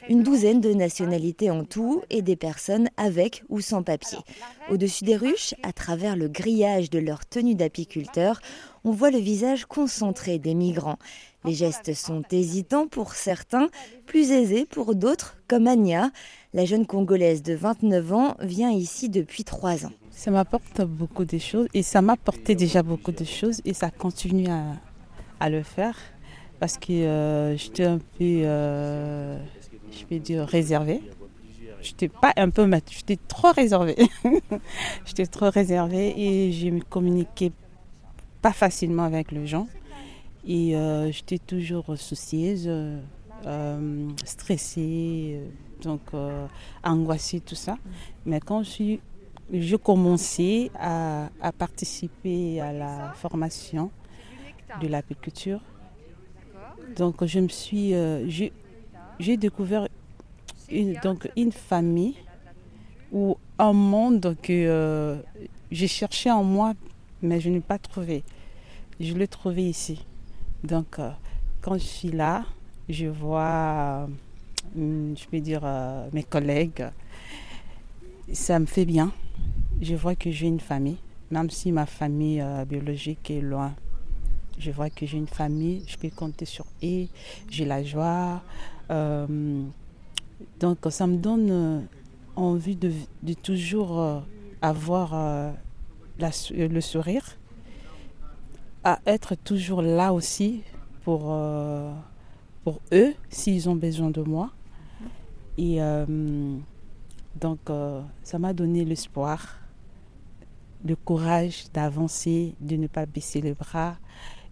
Une 0.09 0.23
douzaine 0.23 0.59
de 0.59 0.73
nationalités 0.73 1.49
en 1.49 1.63
tout 1.63 2.01
et 2.09 2.21
des 2.21 2.35
personnes 2.35 2.89
avec 2.97 3.43
ou 3.49 3.61
sans 3.61 3.83
papier. 3.83 4.19
Au-dessus 4.69 5.05
des 5.05 5.15
ruches, 5.15 5.55
à 5.63 5.71
travers 5.71 6.15
le 6.15 6.27
grillage 6.27 6.89
de 6.89 6.99
leur 6.99 7.25
tenue 7.25 7.55
d'apiculteur, 7.55 8.41
on 8.83 8.91
voit 8.91 9.11
le 9.11 9.19
visage 9.19 9.65
concentré 9.65 10.39
des 10.39 10.53
migrants. 10.53 10.99
Les 11.45 11.53
gestes 11.53 11.93
sont 11.93 12.23
hésitants 12.31 12.87
pour 12.87 13.13
certains, 13.13 13.69
plus 14.05 14.31
aisés 14.31 14.65
pour 14.69 14.95
d'autres, 14.95 15.37
comme 15.47 15.67
Anya. 15.67 16.11
La 16.53 16.65
jeune 16.65 16.85
Congolaise 16.85 17.43
de 17.43 17.53
29 17.53 18.13
ans 18.13 18.35
vient 18.39 18.71
ici 18.71 19.09
depuis 19.09 19.43
3 19.43 19.85
ans. 19.85 19.91
Ça 20.11 20.31
m'apporte 20.31 20.81
beaucoup 20.81 21.25
de 21.25 21.37
choses 21.37 21.67
et 21.73 21.83
ça 21.83 22.01
m'apportait 22.01 22.55
déjà 22.55 22.83
beaucoup 22.83 23.11
de 23.11 23.25
choses 23.25 23.59
et 23.65 23.73
ça 23.73 23.89
continue 23.89 24.47
à, 24.47 24.63
à 25.39 25.49
le 25.49 25.63
faire 25.63 25.97
parce 26.59 26.77
que 26.77 26.93
euh, 26.93 27.57
j'étais 27.57 27.83
un 27.83 27.97
peu, 27.97 28.21
euh, 28.21 29.37
je 29.91 30.05
vais 30.09 30.19
dire, 30.19 30.45
réservée. 30.45 31.01
J'étais 31.81 32.07
pas 32.07 32.31
un 32.37 32.49
peu, 32.49 32.69
j'étais 32.89 33.17
trop 33.27 33.51
réservée. 33.51 33.97
j'étais 35.05 35.25
trop 35.25 35.49
réservée 35.49 36.13
et 36.17 36.53
je 36.53 36.69
me 36.69 36.79
communiquais 36.79 37.51
pas 38.41 38.53
facilement 38.53 39.03
avec 39.03 39.33
les 39.33 39.45
gens. 39.45 39.67
Et 40.45 40.75
euh, 40.75 41.11
j'étais 41.11 41.39
toujours 41.39 41.85
soucieuse, 41.97 42.67
euh, 42.67 44.09
stressée, 44.25 45.39
donc 45.81 46.01
euh, 46.13 46.47
angoissée, 46.83 47.39
tout 47.39 47.55
ça. 47.55 47.77
Mais 48.25 48.39
quand 48.39 48.63
je 48.63 48.69
suis 48.69 49.01
je 49.51 49.75
commençais 49.75 50.71
à, 50.79 51.29
participer 51.57 52.59
à 52.61 52.71
la 52.71 53.13
formation 53.13 53.91
de 54.81 54.87
l'apiculture. 54.87 55.59
Donc 56.95 57.23
je 57.25 57.39
me 57.39 57.49
suis, 57.49 57.93
j'ai 59.19 59.37
découvert 59.37 59.89
une, 60.71 60.93
donc 61.03 61.29
une 61.35 61.51
famille 61.51 62.15
ou 63.11 63.37
un 63.59 63.73
monde 63.73 64.35
que 64.41 65.21
j'ai 65.69 65.87
cherché 65.89 66.31
en 66.31 66.43
moi, 66.43 66.73
mais 67.21 67.39
je 67.41 67.49
n'ai 67.49 67.59
pas 67.59 67.77
trouvé. 67.77 68.23
Je 68.99 69.13
l'ai 69.13 69.27
trouvé 69.27 69.69
ici. 69.69 70.03
Donc 70.63 70.99
euh, 70.99 71.11
quand 71.61 71.75
je 71.75 71.83
suis 71.83 72.11
là, 72.11 72.45
je 72.89 73.07
vois, 73.07 74.07
je 74.75 75.25
peux 75.29 75.39
dire, 75.39 75.61
euh, 75.63 76.07
mes 76.13 76.23
collègues. 76.23 76.85
Ça 78.31 78.57
me 78.59 78.65
fait 78.65 78.85
bien 78.85 79.11
je 79.81 79.95
vois 79.95 80.15
que 80.15 80.31
j'ai 80.31 80.47
une 80.47 80.61
famille, 80.61 80.97
même 81.29 81.49
si 81.49 81.71
ma 81.71 81.85
famille 81.85 82.39
euh, 82.39 82.63
biologique 82.63 83.29
est 83.29 83.41
loin. 83.41 83.73
Je 84.57 84.71
vois 84.71 84.89
que 84.89 85.05
j'ai 85.05 85.17
une 85.17 85.27
famille, 85.27 85.83
je 85.87 85.97
peux 85.97 86.09
compter 86.09 86.45
sur 86.45 86.65
eux, 86.83 87.07
j'ai 87.49 87.65
la 87.65 87.83
joie, 87.83 88.41
euh, 88.91 89.63
Donc 90.59 90.77
ça 90.89 91.05
me 91.07 91.17
donne 91.17 91.87
envie 92.35 92.75
de, 92.75 92.91
toujours 93.41 94.23
avoir 94.61 95.53
le 96.19 96.81
sourire, 96.81 97.25
à 98.83 98.99
être 99.05 99.35
toujours 99.35 99.81
là 99.81 100.13
aussi 100.13 100.61
pour, 101.03 101.35
pour 102.63 102.81
eux 102.91 103.13
s'ils 103.29 103.69
ont 103.69 103.75
besoin 103.75 104.09
de 104.09 104.21
moi. 104.21 104.51
Et 105.57 105.79
donc 107.39 107.59
ça 108.23 108.39
m'a 108.39 108.53
donné 108.53 108.85
l'espoir 108.85 109.59
le 110.85 110.95
courage 110.95 111.65
d'avancer, 111.73 112.55
de 112.59 112.75
ne 112.75 112.87
pas 112.87 113.05
baisser 113.05 113.41
les 113.41 113.53
bras, 113.53 113.95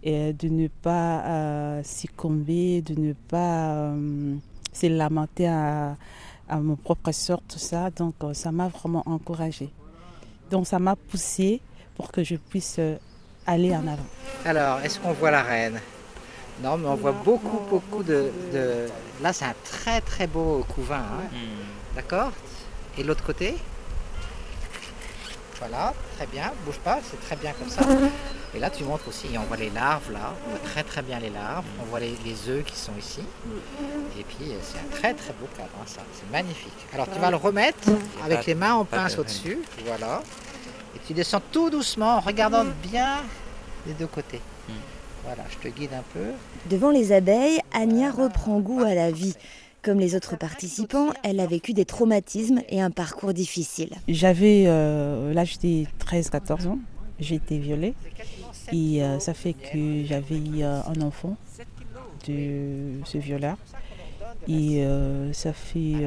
et 0.04 0.34
de 0.34 0.48
ne 0.48 0.68
pas 0.68 1.24
euh, 1.26 1.84
succomber, 1.84 2.82
de 2.82 3.00
ne 3.00 3.14
pas 3.14 3.74
euh, 3.74 4.36
se 4.74 4.88
lamenter 4.88 5.48
à, 5.48 5.96
mon 6.50 6.76
propre 6.76 7.12
sort, 7.12 7.42
tout 7.48 7.60
ça. 7.60 7.92
Donc 7.92 8.16
euh, 8.24 8.34
ça 8.34 8.52
m'a 8.52 8.68
vraiment 8.68 9.04
encouragée. 9.06 9.70
Donc 10.50 10.68
ça 10.68 10.80
m'a 10.80 10.96
poussé 10.96 11.62
pour 11.96 12.12
que 12.12 12.24
je 12.24 12.36
puisse 12.36 12.80
aller 13.46 13.76
en 13.76 13.88
avant. 13.88 14.06
Alors, 14.46 14.80
est-ce 14.82 15.00
qu'on 15.00 15.14
voit 15.14 15.32
la 15.32 15.42
reine? 15.44 15.80
Non, 16.62 16.78
mais 16.78 16.88
on 16.88 16.96
voit 16.96 17.12
beaucoup, 17.12 17.60
beaucoup 17.70 18.04
de... 18.04 18.32
Là, 19.22 19.34
c'est 19.34 19.46
un 19.46 19.56
très, 19.64 20.02
très 20.02 20.28
beau 20.28 20.66
couvain. 20.74 20.98
Hein. 20.98 21.28
Hmm. 21.32 21.96
D'accord? 21.96 22.32
Et 22.98 23.04
l'autre 23.04 23.24
côté? 23.24 23.56
Voilà, 25.60 25.94
très 26.18 26.26
bien, 26.26 26.52
bouge 26.66 26.80
pas, 26.80 27.00
c'est 27.08 27.22
très 27.22 27.36
bien 27.36 27.54
comme 27.54 27.70
ça. 27.70 27.84
Et 28.56 28.60
là, 28.60 28.72
tu 28.72 28.84
montres 28.84 29.08
aussi, 29.08 29.28
on 29.38 29.44
voit 29.44 29.58
les 29.58 29.70
larves 29.70 30.12
là, 30.12 30.34
on 30.48 30.50
voit 30.50 30.60
très 30.60 30.84
très 30.84 31.04
bien 31.04 31.20
les 31.20 31.30
larves, 31.30 31.66
on 31.80 31.86
voit 31.86 32.00
les, 32.00 32.50
œufs 32.50 32.66
qui 32.66 32.76
sont 32.76 32.94
ici. 32.98 33.22
Et 34.18 34.24
puis, 34.24 34.52
euh, 34.52 34.58
c'est 34.64 34.80
un 34.80 35.00
très 35.00 35.14
très 35.14 35.34
beau 35.34 35.48
cadre, 35.56 35.70
hein, 35.80 35.86
ça, 35.86 36.02
c'est 36.16 36.30
magnifique. 36.32 36.74
Alors, 36.94 37.08
tu 37.12 37.20
vas 37.20 37.30
le 37.30 37.36
remettre 37.36 37.90
avec 38.26 38.48
les 38.48 38.56
mains 38.56 38.74
en 38.74 38.86
pince 38.86 39.20
au-dessus, 39.20 39.60
voilà. 39.86 40.24
Et 40.96 41.00
tu 41.08 41.14
descends 41.14 41.42
tout 41.52 41.70
doucement 41.70 42.18
en 42.18 42.20
regardant 42.20 42.66
bien 42.84 43.18
les 43.88 43.94
deux 43.94 44.08
côtés. 44.08 44.42
Hmm. 44.68 44.74
Voilà, 45.26 45.44
je 45.50 45.58
te 45.58 45.74
guide 45.74 45.92
un 45.94 46.04
peu. 46.14 46.32
Devant 46.70 46.92
les 46.92 47.12
abeilles, 47.12 47.60
Anya 47.74 48.12
reprend 48.12 48.60
goût 48.60 48.84
à 48.84 48.96
la 48.96 49.12
vie. 49.12 49.36
Comme 49.84 50.00
les 50.00 50.16
autres 50.16 50.36
participants, 50.36 51.10
elle 51.24 51.40
a 51.40 51.48
vécu 51.48 51.74
des 51.74 51.86
traumatismes 51.86 52.62
et 52.70 52.80
un 52.82 52.92
parcours 52.92 53.34
difficile. 53.34 53.90
J'avais 54.08 54.66
euh, 54.68 55.34
l'âge 55.34 55.58
de 55.58 55.86
13-14 56.06 56.68
ans, 56.68 56.78
j'ai 57.20 57.36
été 57.36 57.58
violée 57.58 57.96
et 58.72 59.02
euh, 59.02 59.18
ça 59.18 59.34
fait 59.34 59.54
que 59.54 60.06
j'avais 60.06 60.62
euh, 60.62 60.82
un 60.86 61.02
enfant 61.02 61.36
de 62.28 63.04
ce 63.06 63.18
violeur. 63.18 63.58
Et 64.48 64.84
ça 65.34 65.54
fait 65.54 65.98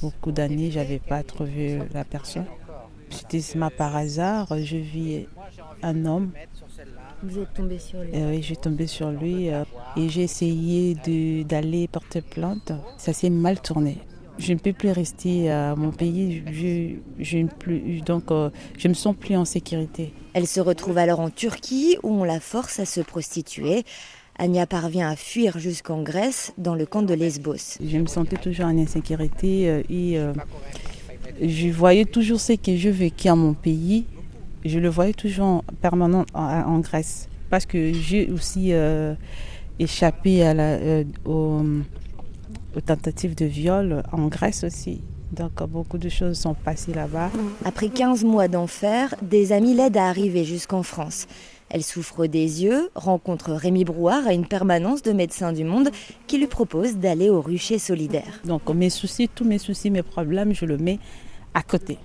beaucoup 0.00 0.32
d'années 0.32 0.70
n'avais 0.70 0.98
pas 0.98 1.22
trouvé 1.22 1.80
la 1.92 2.04
personne. 2.04 2.46
C'était 3.14 3.40
par 3.76 3.96
hasard, 3.96 4.48
je 4.62 4.76
vis 4.76 5.26
un 5.82 6.04
homme 6.04 6.32
vous 7.26 7.40
êtes 7.40 7.54
tombé 7.54 7.78
sur 7.78 8.00
lui 8.00 8.10
Oui, 8.12 8.42
j'ai 8.42 8.56
tombé 8.56 8.86
sur 8.86 9.10
lui 9.10 9.48
euh, 9.48 9.64
et 9.96 10.08
j'ai 10.10 10.22
essayé 10.22 10.94
d'aller 11.44 11.88
porter 11.88 12.20
plainte. 12.20 12.72
Ça 12.98 13.14
s'est 13.14 13.30
mal 13.30 13.60
tourné. 13.60 13.98
Je 14.38 14.52
ne 14.52 14.58
peux 14.58 14.72
plus 14.72 14.90
rester 14.90 15.50
à 15.50 15.74
mon 15.74 15.90
pays. 15.90 16.42
Je, 16.46 17.22
je, 17.22 17.46
plus, 17.46 18.02
donc, 18.02 18.30
euh, 18.30 18.50
je 18.76 18.88
me 18.88 18.94
sens 18.94 19.14
plus 19.18 19.36
en 19.36 19.44
sécurité. 19.44 20.12
Elle 20.34 20.46
se 20.46 20.60
retrouve 20.60 20.98
alors 20.98 21.20
en 21.20 21.30
Turquie 21.30 21.96
où 22.02 22.10
on 22.10 22.24
la 22.24 22.40
force 22.40 22.78
à 22.78 22.84
se 22.84 23.00
prostituer. 23.00 23.84
Anya 24.36 24.66
parvient 24.66 25.08
à 25.08 25.16
fuir 25.16 25.58
jusqu'en 25.58 26.02
Grèce, 26.02 26.52
dans 26.58 26.74
le 26.74 26.84
camp 26.84 27.02
de 27.02 27.14
Lesbos. 27.14 27.78
Je 27.80 27.98
me 27.98 28.06
sentais 28.06 28.36
toujours 28.36 28.66
en 28.66 28.76
insécurité 28.76 29.70
euh, 29.70 29.82
et 29.88 30.18
je 31.40 31.68
voyais 31.68 32.04
toujours 32.04 32.40
ce 32.40 32.52
que 32.52 32.76
je 32.76 32.88
vécu 32.88 33.28
à 33.28 33.34
mon 33.34 33.54
pays 33.54 34.06
je 34.64 34.78
le 34.78 34.88
voyais 34.88 35.12
toujours 35.12 35.64
permanent 35.80 36.24
en, 36.34 36.78
Grèce. 36.78 37.28
Parce 37.50 37.66
que 37.66 37.92
j'ai 37.92 38.30
aussi 38.30 38.72
euh, 38.72 39.14
échappé 39.78 40.42
à 40.42 40.54
la, 40.54 40.62
euh, 40.62 41.04
aux, 41.24 41.62
tentatives 42.84 43.34
de 43.34 43.44
viol 43.44 44.02
en 44.12 44.26
Grèce 44.28 44.64
aussi. 44.64 45.00
Donc 45.32 45.62
beaucoup 45.68 45.98
de 45.98 46.08
choses 46.08 46.38
sont 46.38 46.54
passées 46.54 46.94
là-bas. 46.94 47.30
Après 47.64 47.88
15 47.88 48.24
mois 48.24 48.48
d'enfer, 48.48 49.14
des 49.20 49.52
amis 49.52 49.74
l'aident 49.74 49.96
à 49.96 50.08
arriver 50.08 50.44
jusqu'en 50.44 50.82
France. 50.82 51.26
Elle 51.70 51.82
souffre 51.82 52.26
des 52.26 52.62
yeux, 52.62 52.90
rencontre 52.94 53.52
Rémi 53.52 53.84
Brouard 53.84 54.26
à 54.26 54.32
une 54.32 54.46
permanence 54.46 55.02
de 55.02 55.12
Médecins 55.12 55.52
du 55.52 55.64
Monde 55.64 55.90
qui 56.26 56.38
lui 56.38 56.46
propose 56.46 56.96
d'aller 56.96 57.30
au 57.30 57.40
rucher 57.40 57.78
solidaire. 57.78 58.40
Donc 58.44 58.68
mes 58.70 58.90
soucis, 58.90 59.28
tous 59.28 59.44
mes 59.44 59.58
soucis, 59.58 59.90
mes 59.90 60.02
problèmes, 60.02 60.54
je 60.54 60.66
le 60.66 60.78
mets 60.78 60.98
à 61.54 61.62
côté 61.62 61.98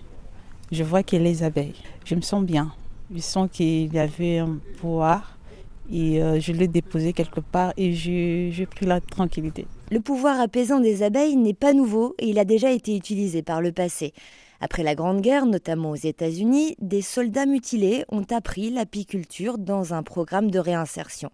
je 0.72 0.84
vois 0.84 1.04
qu'il 1.04 1.20
y 1.20 1.22
a 1.22 1.26
les 1.26 1.44
abeilles. 1.44 1.76
Je 2.06 2.16
me 2.16 2.22
sens 2.22 2.44
bien. 2.44 2.72
Je 3.14 3.20
sens 3.20 3.50
qu'il 3.52 3.94
y 3.94 4.00
avait 4.00 4.38
un 4.38 4.60
pouvoir 4.80 5.38
et 5.92 6.22
euh, 6.22 6.40
je 6.40 6.52
l'ai 6.52 6.68
déposé 6.68 7.14
quelque 7.14 7.40
part 7.40 7.74
et 7.76 7.94
j'ai 7.94 8.68
pris 8.68 8.86
la 8.86 9.02
tranquillité. 9.02 9.66
Le 9.92 10.00
pouvoir 10.00 10.40
apaisant 10.40 10.80
des 10.80 11.02
abeilles 11.02 11.36
n'est 11.36 11.56
pas 11.56 11.74
nouveau 11.74 12.14
et 12.20 12.28
il 12.28 12.38
a 12.38 12.46
déjà 12.46 12.72
été 12.72 12.96
utilisé 12.96 13.42
par 13.42 13.62
le 13.62 13.72
passé. 13.72 14.14
Après 14.62 14.84
la 14.84 14.96
Grande 14.96 15.22
Guerre, 15.22 15.46
notamment 15.46 15.92
aux 15.92 15.96
États-Unis, 15.96 16.76
des 16.82 17.02
soldats 17.02 17.46
mutilés 17.46 18.06
ont 18.10 18.26
appris 18.30 18.70
l'apiculture 18.70 19.58
dans 19.58 19.94
un 19.94 20.04
programme 20.04 20.52
de 20.52 20.60
réinsertion. 20.60 21.32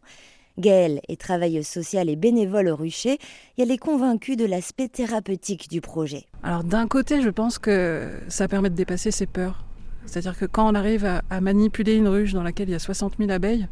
Gaëlle 0.58 1.02
est 1.10 1.20
travailleuse 1.20 1.68
sociale 1.68 2.10
et 2.10 2.16
bénévole 2.16 2.70
au 2.70 2.76
rucher 2.76 3.18
et 3.58 3.64
elle 3.64 3.72
est 3.72 3.78
convaincue 3.78 4.36
de 4.36 4.46
l'aspect 4.46 4.88
thérapeutique 4.88 5.70
du 5.70 5.82
projet. 5.82 6.26
Alors 6.44 6.64
d'un 6.64 6.88
côté, 6.88 7.22
je 7.22 7.30
pense 7.30 7.60
que 7.60 8.10
ça 8.30 8.48
permet 8.48 8.70
de 8.70 8.76
dépasser 8.76 9.12
ses 9.12 9.26
peurs. 9.26 9.66
C'est-à-dire 10.06 10.38
que 10.38 10.46
quand 10.46 10.72
on 10.72 10.76
arrive 10.76 11.06
à, 11.06 11.42
manipuler 11.42 11.96
une 11.96 12.08
ruche 12.08 12.34
dans 12.34 12.44
laquelle 12.44 12.70
il 12.70 12.74
y 12.74 12.76
a 12.76 12.80
60 12.80 13.16
000 13.18 13.32
abeilles, 13.32 13.68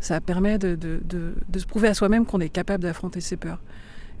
ça 0.00 0.20
permet 0.20 0.58
de, 0.58 0.78
se 1.56 1.66
prouver 1.66 1.88
à 1.88 1.94
soi-même 1.94 2.26
qu'on 2.26 2.40
est 2.40 2.48
capable 2.48 2.84
d'affronter 2.84 3.20
ses 3.20 3.36
peurs. 3.36 3.60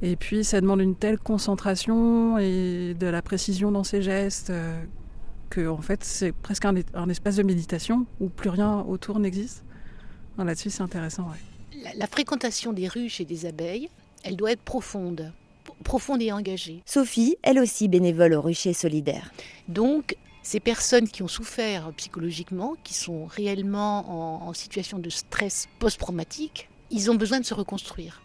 Et 0.02 0.16
puis 0.16 0.44
ça 0.44 0.60
demande 0.60 0.80
une 0.80 0.96
telle 0.96 1.18
concentration 1.18 2.38
et 2.38 2.94
de 2.98 3.06
la 3.06 3.22
précision 3.22 3.70
dans 3.70 3.84
ses 3.84 4.02
gestes 4.02 4.50
euh, 4.50 4.82
que 5.50 5.66
en 5.66 5.80
fait 5.80 6.04
c'est 6.04 6.32
presque 6.32 6.64
un, 6.64 7.08
espace 7.08 7.36
de 7.36 7.42
méditation 7.42 8.06
où 8.20 8.28
plus 8.28 8.50
rien 8.50 8.80
autour 8.88 9.18
n'existe. 9.18 9.64
Là-dessus 10.36 10.70
c'est 10.70 10.82
intéressant. 10.82 11.28
La, 11.96 12.06
fréquentation 12.06 12.72
des 12.72 12.88
ruches 12.88 13.20
et 13.20 13.24
des 13.24 13.46
abeilles, 13.46 13.88
elle 14.22 14.36
doit 14.36 14.52
être 14.52 14.62
profonde, 14.62 15.32
profonde 15.84 16.22
et 16.22 16.32
engagée. 16.32 16.82
Sophie, 16.86 17.36
elle 17.42 17.58
aussi 17.58 17.88
bénévole 17.88 18.34
au 18.34 18.40
rucher 18.40 18.72
solidaire. 18.72 19.32
Donc, 19.68 20.16
ces 20.44 20.60
personnes 20.60 21.08
qui 21.08 21.22
ont 21.22 21.28
souffert 21.28 21.90
psychologiquement, 21.96 22.76
qui 22.84 22.94
sont 22.94 23.24
réellement 23.24 24.46
en, 24.46 24.52
situation 24.52 24.98
de 24.98 25.10
stress 25.10 25.68
post-traumatique, 25.78 26.68
ils 26.90 27.10
ont 27.10 27.14
besoin 27.14 27.40
de 27.40 27.46
se 27.46 27.54
reconstruire. 27.54 28.22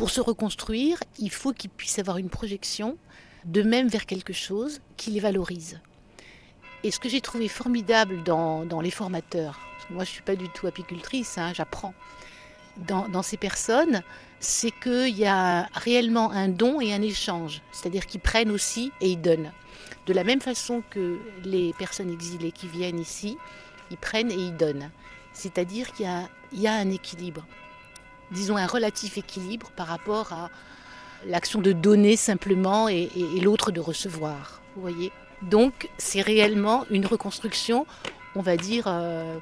Pour 0.00 0.08
se 0.08 0.22
reconstruire, 0.22 0.98
il 1.18 1.30
faut 1.30 1.52
qu'ils 1.52 1.68
puissent 1.68 1.98
avoir 1.98 2.16
une 2.16 2.30
projection 2.30 2.96
de 3.44 3.60
même 3.60 3.86
vers 3.86 4.06
quelque 4.06 4.32
chose 4.32 4.80
qui 4.96 5.10
les 5.10 5.20
valorise. 5.20 5.78
Et 6.82 6.90
ce 6.90 6.98
que 6.98 7.10
j'ai 7.10 7.20
trouvé 7.20 7.48
formidable 7.48 8.22
dans, 8.22 8.80
les 8.80 8.90
formateurs, 8.90 9.60
moi 9.90 10.04
je 10.04 10.08
ne 10.08 10.14
suis 10.14 10.22
pas 10.22 10.36
du 10.36 10.48
tout 10.48 10.66
apicultrice, 10.66 11.36
hein, 11.36 11.52
j'apprends, 11.54 11.92
dans, 12.78 13.22
ces 13.22 13.36
personnes, 13.36 14.02
c'est 14.38 14.70
qu'il 14.70 15.18
y 15.18 15.26
a 15.26 15.68
réellement 15.74 16.30
un 16.30 16.48
don 16.48 16.80
et 16.80 16.94
un 16.94 17.02
échange, 17.02 17.60
c'est-à-dire 17.70 18.06
qu'ils 18.06 18.22
prennent 18.22 18.50
aussi 18.50 18.92
et 19.02 19.10
ils 19.10 19.20
donnent. 19.20 19.52
De 20.06 20.14
la 20.14 20.24
même 20.24 20.40
façon 20.40 20.82
que 20.88 21.18
les 21.44 21.74
personnes 21.74 22.10
exilées 22.10 22.52
qui 22.52 22.68
viennent 22.68 23.00
ici, 23.00 23.36
ils 23.90 23.98
prennent 23.98 24.30
et 24.30 24.36
ils 24.36 24.56
donnent. 24.56 24.90
C'est-à-dire 25.34 25.92
qu'il 25.92 26.08
y, 26.54 26.66
a, 26.66 26.72
un 26.72 26.90
équilibre, 26.90 27.44
disons 28.32 28.56
un 28.56 28.66
relatif 28.66 29.18
équilibre 29.18 29.70
par 29.76 29.86
rapport 29.86 30.32
à 30.32 30.50
l'action 31.26 31.60
de 31.60 31.72
donner 31.72 32.16
simplement 32.16 32.88
et, 32.88 33.08
l'autre 33.42 33.72
de 33.72 33.80
recevoir. 33.80 34.62
Vous 34.74 34.82
voyez 34.82 35.12
Donc 35.42 35.88
c'est 35.98 36.22
réellement 36.22 36.84
une 36.90 37.06
reconstruction, 37.06 37.86
on 38.34 38.40
va 38.42 38.56
dire, 38.56 38.84
euh, 38.86 39.36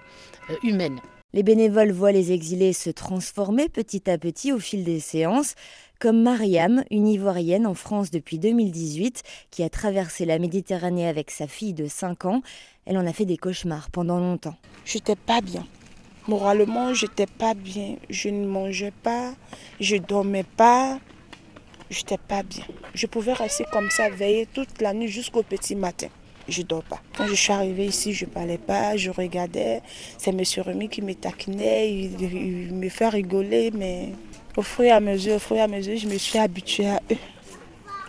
euh, 0.50 0.56
humaine. 0.62 1.00
Les 1.34 1.42
bénévoles 1.42 1.92
voient 1.92 2.12
les 2.12 2.32
exilés 2.32 2.72
se 2.72 2.88
transformer 2.88 3.68
petit 3.68 4.10
à 4.10 4.16
petit 4.16 4.50
au 4.50 4.58
fil 4.58 4.82
des 4.82 4.98
séances, 4.98 5.54
comme 6.00 6.22
Mariam, 6.22 6.84
une 6.90 7.06
Ivoirienne 7.06 7.66
en 7.66 7.74
France 7.74 8.10
depuis 8.10 8.38
2018, 8.38 9.22
qui 9.50 9.62
a 9.62 9.68
traversé 9.68 10.24
la 10.24 10.38
Méditerranée 10.38 11.06
avec 11.06 11.30
sa 11.30 11.46
fille 11.46 11.74
de 11.74 11.86
5 11.86 12.24
ans. 12.24 12.42
Elle 12.86 12.96
en 12.96 13.06
a 13.06 13.12
fait 13.12 13.26
des 13.26 13.36
cauchemars 13.36 13.90
pendant 13.90 14.18
longtemps. 14.18 14.56
J'étais 14.86 15.16
pas 15.16 15.42
bien. 15.42 15.66
Moralement, 16.28 16.94
j'étais 16.94 17.26
pas 17.26 17.54
bien. 17.54 17.96
Je 18.08 18.28
ne 18.28 18.46
mangeais 18.46 18.92
pas, 19.02 19.32
je 19.80 19.96
dormais 19.96 20.44
pas. 20.44 21.00
J'étais 21.90 22.18
pas 22.18 22.42
bien. 22.42 22.64
Je 22.94 23.06
pouvais 23.06 23.32
rester 23.32 23.64
comme 23.72 23.90
ça, 23.90 24.10
veiller 24.10 24.46
toute 24.46 24.80
la 24.80 24.92
nuit 24.92 25.08
jusqu'au 25.08 25.42
petit 25.42 25.74
matin 25.74 26.08
je 26.48 26.62
dors 26.62 26.82
pas. 26.82 27.00
Quand 27.16 27.26
je 27.26 27.34
suis 27.34 27.52
arrivée 27.52 27.86
ici, 27.86 28.12
je 28.12 28.24
parlais 28.24 28.58
pas, 28.58 28.96
je 28.96 29.10
regardais. 29.10 29.82
C'est 30.16 30.30
M. 30.30 30.42
Remy 30.64 30.88
qui 30.88 31.02
me 31.02 31.14
taquinait, 31.14 31.92
il, 31.92 32.74
me 32.74 32.88
fait 32.88 33.08
rigoler, 33.08 33.70
mais 33.72 34.12
au 34.56 34.62
fur 34.62 34.84
et 34.84 34.90
à 34.90 35.00
mesure, 35.00 35.36
au 35.36 35.38
fur 35.38 35.56
et 35.56 35.60
à 35.60 35.68
mesure, 35.68 35.96
je 35.96 36.08
me 36.08 36.18
suis 36.18 36.38
habituée 36.38 36.88
à 36.88 37.00
eux. 37.10 37.16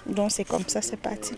Donc 0.08 0.32
c'est 0.32 0.46
comme 0.46 0.68
ça, 0.68 0.82
c'est 0.82 1.00
parti. 1.00 1.34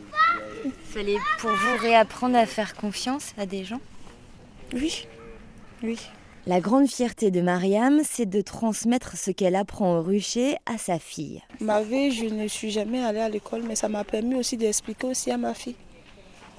Il 0.64 0.72
fallait 0.72 1.18
pour 1.40 1.52
vous 1.52 1.78
réapprendre 1.82 2.38
à 2.38 2.46
faire 2.46 2.76
confiance 2.76 3.34
à 3.38 3.46
des 3.46 3.64
gens? 3.64 3.82
Oui, 4.74 5.08
oui. 5.84 5.98
La 6.48 6.60
grande 6.60 6.88
fierté 6.88 7.30
de 7.30 7.40
Mariam, 7.40 8.02
c'est 8.04 8.26
de 8.26 8.42
transmettre 8.42 9.16
ce 9.16 9.30
qu'elle 9.30 9.56
apprend 9.56 9.98
au 9.98 10.02
rucher 10.02 10.58
à 10.66 10.80
sa 10.80 10.98
fille. 10.98 11.40
Ma 11.60 11.84
vie, 11.84 12.12
je 12.12 12.26
ne 12.26 12.48
suis 12.48 12.72
jamais 12.72 13.04
allée 13.04 13.20
à 13.20 13.30
l'école, 13.30 13.62
mais 13.62 13.76
ça 13.76 13.88
m'a 13.88 14.04
permis 14.04 14.34
aussi 14.34 14.58
d'expliquer 14.58 15.06
aussi 15.06 15.30
à 15.30 15.38
ma 15.38 15.54
fille. 15.54 15.76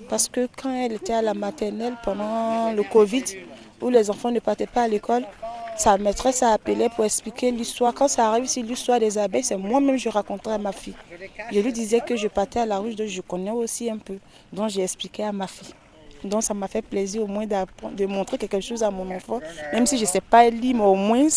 Parce 0.09 0.29
que 0.29 0.49
quand 0.57 0.73
elle 0.73 0.93
était 0.93 1.13
à 1.13 1.23
la 1.23 1.35
maternelle 1.35 1.95
pendant 2.05 2.73
le 2.73 2.85
Covid, 2.85 3.25
où 3.81 3.89
les 3.89 4.09
enfants 4.09 4.31
ne 4.31 4.39
partaient 4.39 4.69
pas 4.69 4.83
à 4.83 4.89
l'école, 4.89 5.25
sa 5.77 5.99
maîtresse 5.99 6.45
a 6.45 6.53
appelé 6.53 6.89
pour 6.89 7.05
expliquer 7.05 7.51
l'histoire. 7.51 7.93
Quand 7.93 8.07
ça 8.07 8.29
arrive 8.29 8.47
sur 8.47 8.63
l'histoire 8.63 9.01
des 9.01 9.19
abeilles, 9.19 9.43
c'est 9.43 9.57
moi-même 9.57 9.97
je 9.97 10.09
racontais 10.09 10.51
à 10.51 10.59
ma 10.59 10.71
fille. 10.71 10.95
Je 11.51 11.59
lui 11.59 11.73
disais 11.73 12.01
que 12.01 12.15
je 12.15 12.29
partais 12.29 12.61
à 12.61 12.67
la 12.67 12.79
ruche, 12.79 12.95
donc 12.95 13.09
je 13.09 13.21
connais 13.21 13.51
aussi 13.51 13.91
un 13.91 13.99
peu. 13.99 14.19
Donc 14.53 14.71
j'ai 14.71 14.83
expliqué 14.83 15.25
à 15.25 15.33
ma 15.33 15.49
fille. 15.49 15.75
Donc 16.25 16.43
ça 16.43 16.55
m'a 16.55 16.69
fait 16.69 16.83
plaisir 16.83 17.23
au 17.23 17.27
moins 17.27 17.47
de 17.47 18.07
montrer 18.07 18.39
quelque 18.39 18.61
chose 18.61 18.83
à 18.83 18.91
mon 18.91 19.11
enfant. 19.15 19.41
Même 19.73 19.87
si 19.87 19.97
je 19.97 20.03
ne 20.03 20.09
sais 20.09 20.21
pas 20.21 20.49
lire, 20.49 20.77
mais 20.77 20.85
au 20.85 20.95
moins 20.95 21.29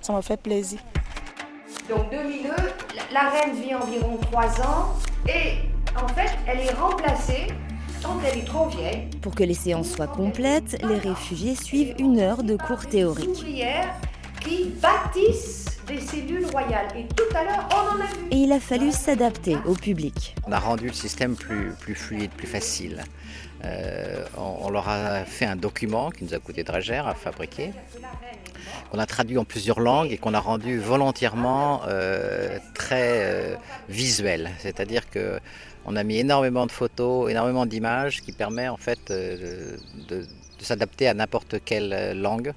ça 0.00 0.12
m'a 0.12 0.22
fait 0.22 0.40
plaisir. 0.40 0.78
Donc 1.88 2.10
2002, 2.10 2.48
la 3.12 3.30
reine 3.30 3.54
vit 3.60 3.74
environ 3.74 4.16
3 4.30 4.44
ans 4.62 4.94
et 5.28 5.58
en 5.96 6.08
fait 6.08 6.30
elle 6.46 6.60
est 6.60 6.72
remplacée 6.74 7.48
quand 8.02 8.18
elle 8.26 8.38
est 8.40 8.44
trop 8.44 8.68
vieille. 8.68 9.08
Pour 9.20 9.34
que 9.34 9.44
les 9.44 9.54
séances 9.54 9.90
soient 9.90 10.06
complètes, 10.06 10.76
les 10.82 10.98
réfugiés 10.98 11.54
suivent 11.54 11.94
une 11.98 12.18
heure 12.20 12.42
de 12.42 12.56
cours 12.56 12.86
théoriques. 12.86 13.44
Qui 14.40 14.72
bâtissent 14.82 15.78
des 15.86 16.00
cellules 16.00 16.46
royales. 16.46 16.88
Et 16.96 17.06
tout 17.14 17.36
à 17.36 17.44
l'heure, 17.44 17.68
on 17.70 17.96
en 17.96 18.00
a 18.02 18.06
vu. 18.06 18.26
Et 18.32 18.36
il 18.38 18.52
a 18.52 18.58
fallu 18.58 18.90
s'adapter 18.90 19.56
au 19.66 19.74
public. 19.74 20.34
On 20.46 20.52
a 20.52 20.58
rendu 20.58 20.88
le 20.88 20.92
système 20.92 21.36
plus, 21.36 21.72
plus 21.78 21.94
fluide, 21.94 22.30
plus 22.32 22.48
facile. 22.48 23.04
Euh, 23.64 24.11
leur 24.72 24.88
a 24.88 25.24
fait 25.24 25.44
un 25.44 25.56
document 25.56 26.10
qui 26.10 26.24
nous 26.24 26.34
a 26.34 26.38
coûté 26.38 26.64
très 26.64 26.82
cher 26.82 27.06
à 27.06 27.14
fabriquer, 27.14 27.70
qu'on 28.90 28.98
a 28.98 29.06
traduit 29.06 29.38
en 29.38 29.44
plusieurs 29.44 29.80
langues 29.80 30.12
et 30.12 30.18
qu'on 30.18 30.34
a 30.34 30.40
rendu 30.40 30.78
volontairement 30.78 31.82
euh, 31.86 32.58
très 32.74 33.20
euh, 33.22 33.56
visuel. 33.88 34.50
C'est-à-dire 34.58 35.08
que 35.10 35.38
on 35.84 35.96
a 35.96 36.04
mis 36.04 36.18
énormément 36.18 36.66
de 36.66 36.72
photos, 36.72 37.30
énormément 37.30 37.66
d'images 37.66 38.22
qui 38.22 38.32
permet 38.32 38.68
en 38.68 38.76
fait 38.76 39.10
de, 39.10 39.78
s'adapter 40.60 41.08
à 41.08 41.14
n'importe 41.14 41.56
quelle 41.64 42.16
langue. 42.20 42.52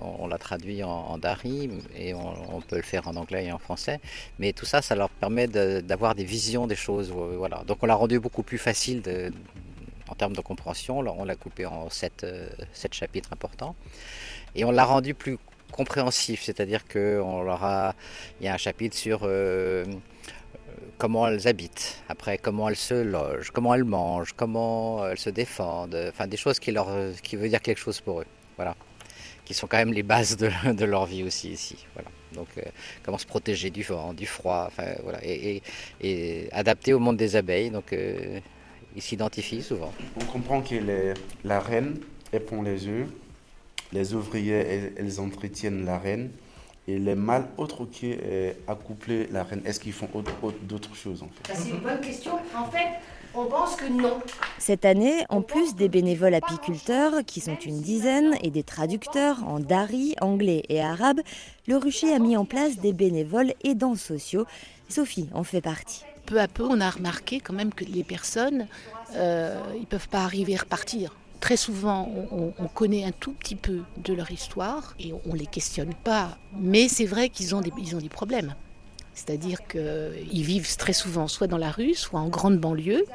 on, 0.00 0.26
l'a 0.26 0.38
traduit 0.38 0.82
en, 0.82 1.18
dari 1.18 1.70
et 1.96 2.12
on, 2.14 2.60
peut 2.68 2.76
le 2.76 2.82
faire 2.82 3.06
en 3.06 3.14
anglais 3.14 3.44
et 3.46 3.52
en 3.52 3.58
français. 3.58 4.00
Mais 4.40 4.52
tout 4.52 4.66
ça, 4.66 4.82
ça 4.82 4.96
leur 4.96 5.08
permet 5.08 5.46
d'avoir 5.46 6.16
des 6.16 6.24
visions 6.24 6.66
des 6.66 6.74
choses. 6.74 7.12
Voilà. 7.12 7.62
Donc 7.68 7.78
on 7.82 7.86
l'a 7.86 7.94
rendu 7.94 8.18
beaucoup 8.18 8.42
plus 8.42 8.58
facile 8.58 9.02
de, 9.02 9.30
en 10.10 10.14
termes 10.14 10.34
de 10.34 10.40
compréhension. 10.40 10.98
On 10.98 11.24
l'a 11.24 11.36
coupé 11.36 11.66
en 11.66 11.88
sept, 11.88 12.24
euh, 12.24 12.48
sept, 12.72 12.94
chapitres 12.94 13.32
importants. 13.32 13.74
Et 14.54 14.64
on 14.64 14.70
l'a 14.70 14.84
rendu 14.84 15.14
plus 15.14 15.38
compréhensif, 15.72 16.42
c'est-à-dire 16.42 16.86
qu'on 16.86 17.42
leur 17.42 17.64
a, 17.64 17.94
il 18.40 18.46
y 18.46 18.48
a 18.48 18.54
un 18.54 18.58
chapitre 18.58 18.96
sur 18.96 19.20
euh, 19.22 19.84
comment 20.98 21.28
elles 21.28 21.46
habitent, 21.46 22.02
après 22.08 22.38
comment 22.38 22.68
elles 22.68 22.76
se 22.76 22.94
logent, 22.94 23.52
comment 23.52 23.72
elles 23.74 23.84
mangent, 23.84 24.32
comment 24.36 25.06
elles 25.06 25.18
se 25.18 25.30
défendent, 25.30 25.96
enfin 26.08 26.26
des 26.26 26.36
choses 26.36 26.58
qui 26.58 26.72
leur, 26.72 26.88
qui 27.22 27.36
dire 27.36 27.62
quelque 27.62 27.78
chose 27.78 28.00
pour 28.00 28.22
eux, 28.22 28.26
voilà, 28.56 28.74
qui 29.44 29.54
sont 29.54 29.68
quand 29.68 29.76
même 29.76 29.92
les 29.92 30.02
bases 30.02 30.36
de, 30.36 30.84
leur 30.84 31.06
vie 31.06 31.22
aussi 31.22 31.50
ici, 31.50 31.86
voilà. 31.94 32.08
Donc 32.32 32.48
euh, 32.58 32.62
comment 33.04 33.18
se 33.18 33.26
protéger 33.26 33.70
du 33.70 33.84
vent, 33.84 34.12
du 34.12 34.26
froid, 34.26 34.64
enfin 34.66 34.94
voilà, 35.04 35.20
et, 35.22 35.62
et, 36.00 36.48
adapter 36.50 36.92
au 36.94 36.98
monde 36.98 37.16
des 37.16 37.36
abeilles, 37.36 37.70
donc 37.70 37.94
ils 38.96 39.02
s'identifient 39.02 39.62
souvent. 39.62 39.92
On 40.20 40.24
comprend 40.24 40.62
que 40.62 40.74
la 41.44 41.60
reine, 41.60 41.98
elle 42.32 42.44
pond 42.44 42.62
les 42.62 42.86
œufs, 42.86 43.08
les 43.92 44.14
ouvriers, 44.14 44.92
elles, 44.96 45.20
entretiennent 45.20 45.84
la 45.84 45.98
reine, 45.98 46.30
et 46.88 46.98
les 46.98 47.14
mâles, 47.14 47.46
autres 47.56 47.84
qui 47.86 48.14
accoupler 48.66 49.28
la 49.30 49.44
reine, 49.44 49.62
est-ce 49.64 49.80
qu'ils 49.80 49.92
font 49.92 50.08
d'autres 50.62 50.94
choses 50.94 51.22
en 51.22 51.28
fait? 51.28 51.54
C'est 51.54 51.70
une 51.70 51.80
bonne 51.80 52.00
question. 52.00 52.32
En 52.56 52.70
fait, 52.70 52.98
on 53.32 53.44
pense 53.46 53.76
que 53.76 53.86
non. 53.86 54.18
Cette 54.58 54.84
année, 54.84 55.24
en 55.28 55.40
plus 55.40 55.76
des 55.76 55.88
bénévoles 55.88 56.34
apiculteurs, 56.34 57.24
qui 57.24 57.40
sont 57.40 57.56
une 57.56 57.80
dizaine, 57.80 58.34
et 58.42 58.50
des 58.50 58.64
traducteurs 58.64 59.46
en 59.46 59.60
dari, 59.60 60.16
anglais 60.20 60.64
et 60.68 60.80
arabe, 60.80 61.20
le 61.68 61.76
rucher 61.76 62.12
a 62.12 62.18
mis 62.18 62.36
en 62.36 62.44
place 62.44 62.78
des 62.78 62.92
bénévoles 62.92 63.52
aidants 63.62 63.94
sociaux. 63.94 64.46
Sophie 64.88 65.28
en 65.32 65.44
fait 65.44 65.60
partie 65.60 66.02
peu 66.30 66.40
à 66.40 66.46
peu, 66.46 66.62
on 66.62 66.80
a 66.80 66.88
remarqué 66.88 67.40
quand 67.40 67.52
même 67.52 67.74
que 67.74 67.84
les 67.84 68.04
personnes, 68.04 68.68
euh, 69.16 69.60
ils 69.74 69.80
ne 69.80 69.86
peuvent 69.86 70.08
pas 70.08 70.22
arriver 70.22 70.54
à 70.54 70.60
repartir. 70.60 71.16
Très 71.40 71.56
souvent, 71.56 72.08
on, 72.30 72.68
connaît 72.68 73.04
un 73.04 73.12
tout 73.12 73.32
petit 73.32 73.56
peu 73.56 73.80
de 73.96 74.12
leur 74.12 74.30
histoire 74.30 74.94
et 75.00 75.12
on 75.12 75.32
ne 75.32 75.38
les 75.38 75.46
questionne 75.46 75.94
pas. 76.04 76.38
Mais 76.60 76.86
c'est 76.86 77.06
vrai 77.06 77.30
qu'ils 77.30 77.54
ont, 77.54 77.62
des, 77.62 77.72
problèmes. 78.10 78.54
C'est-à-dire 79.14 79.66
qu'ils 79.66 80.44
vivent 80.44 80.76
très 80.76 80.92
souvent 80.92 81.28
soit 81.28 81.46
dans 81.46 81.58
la 81.58 81.70
rue, 81.70 81.94
soit 81.94 82.20
en 82.20 82.28
grande 82.28 82.58
banlieue, 82.58 83.06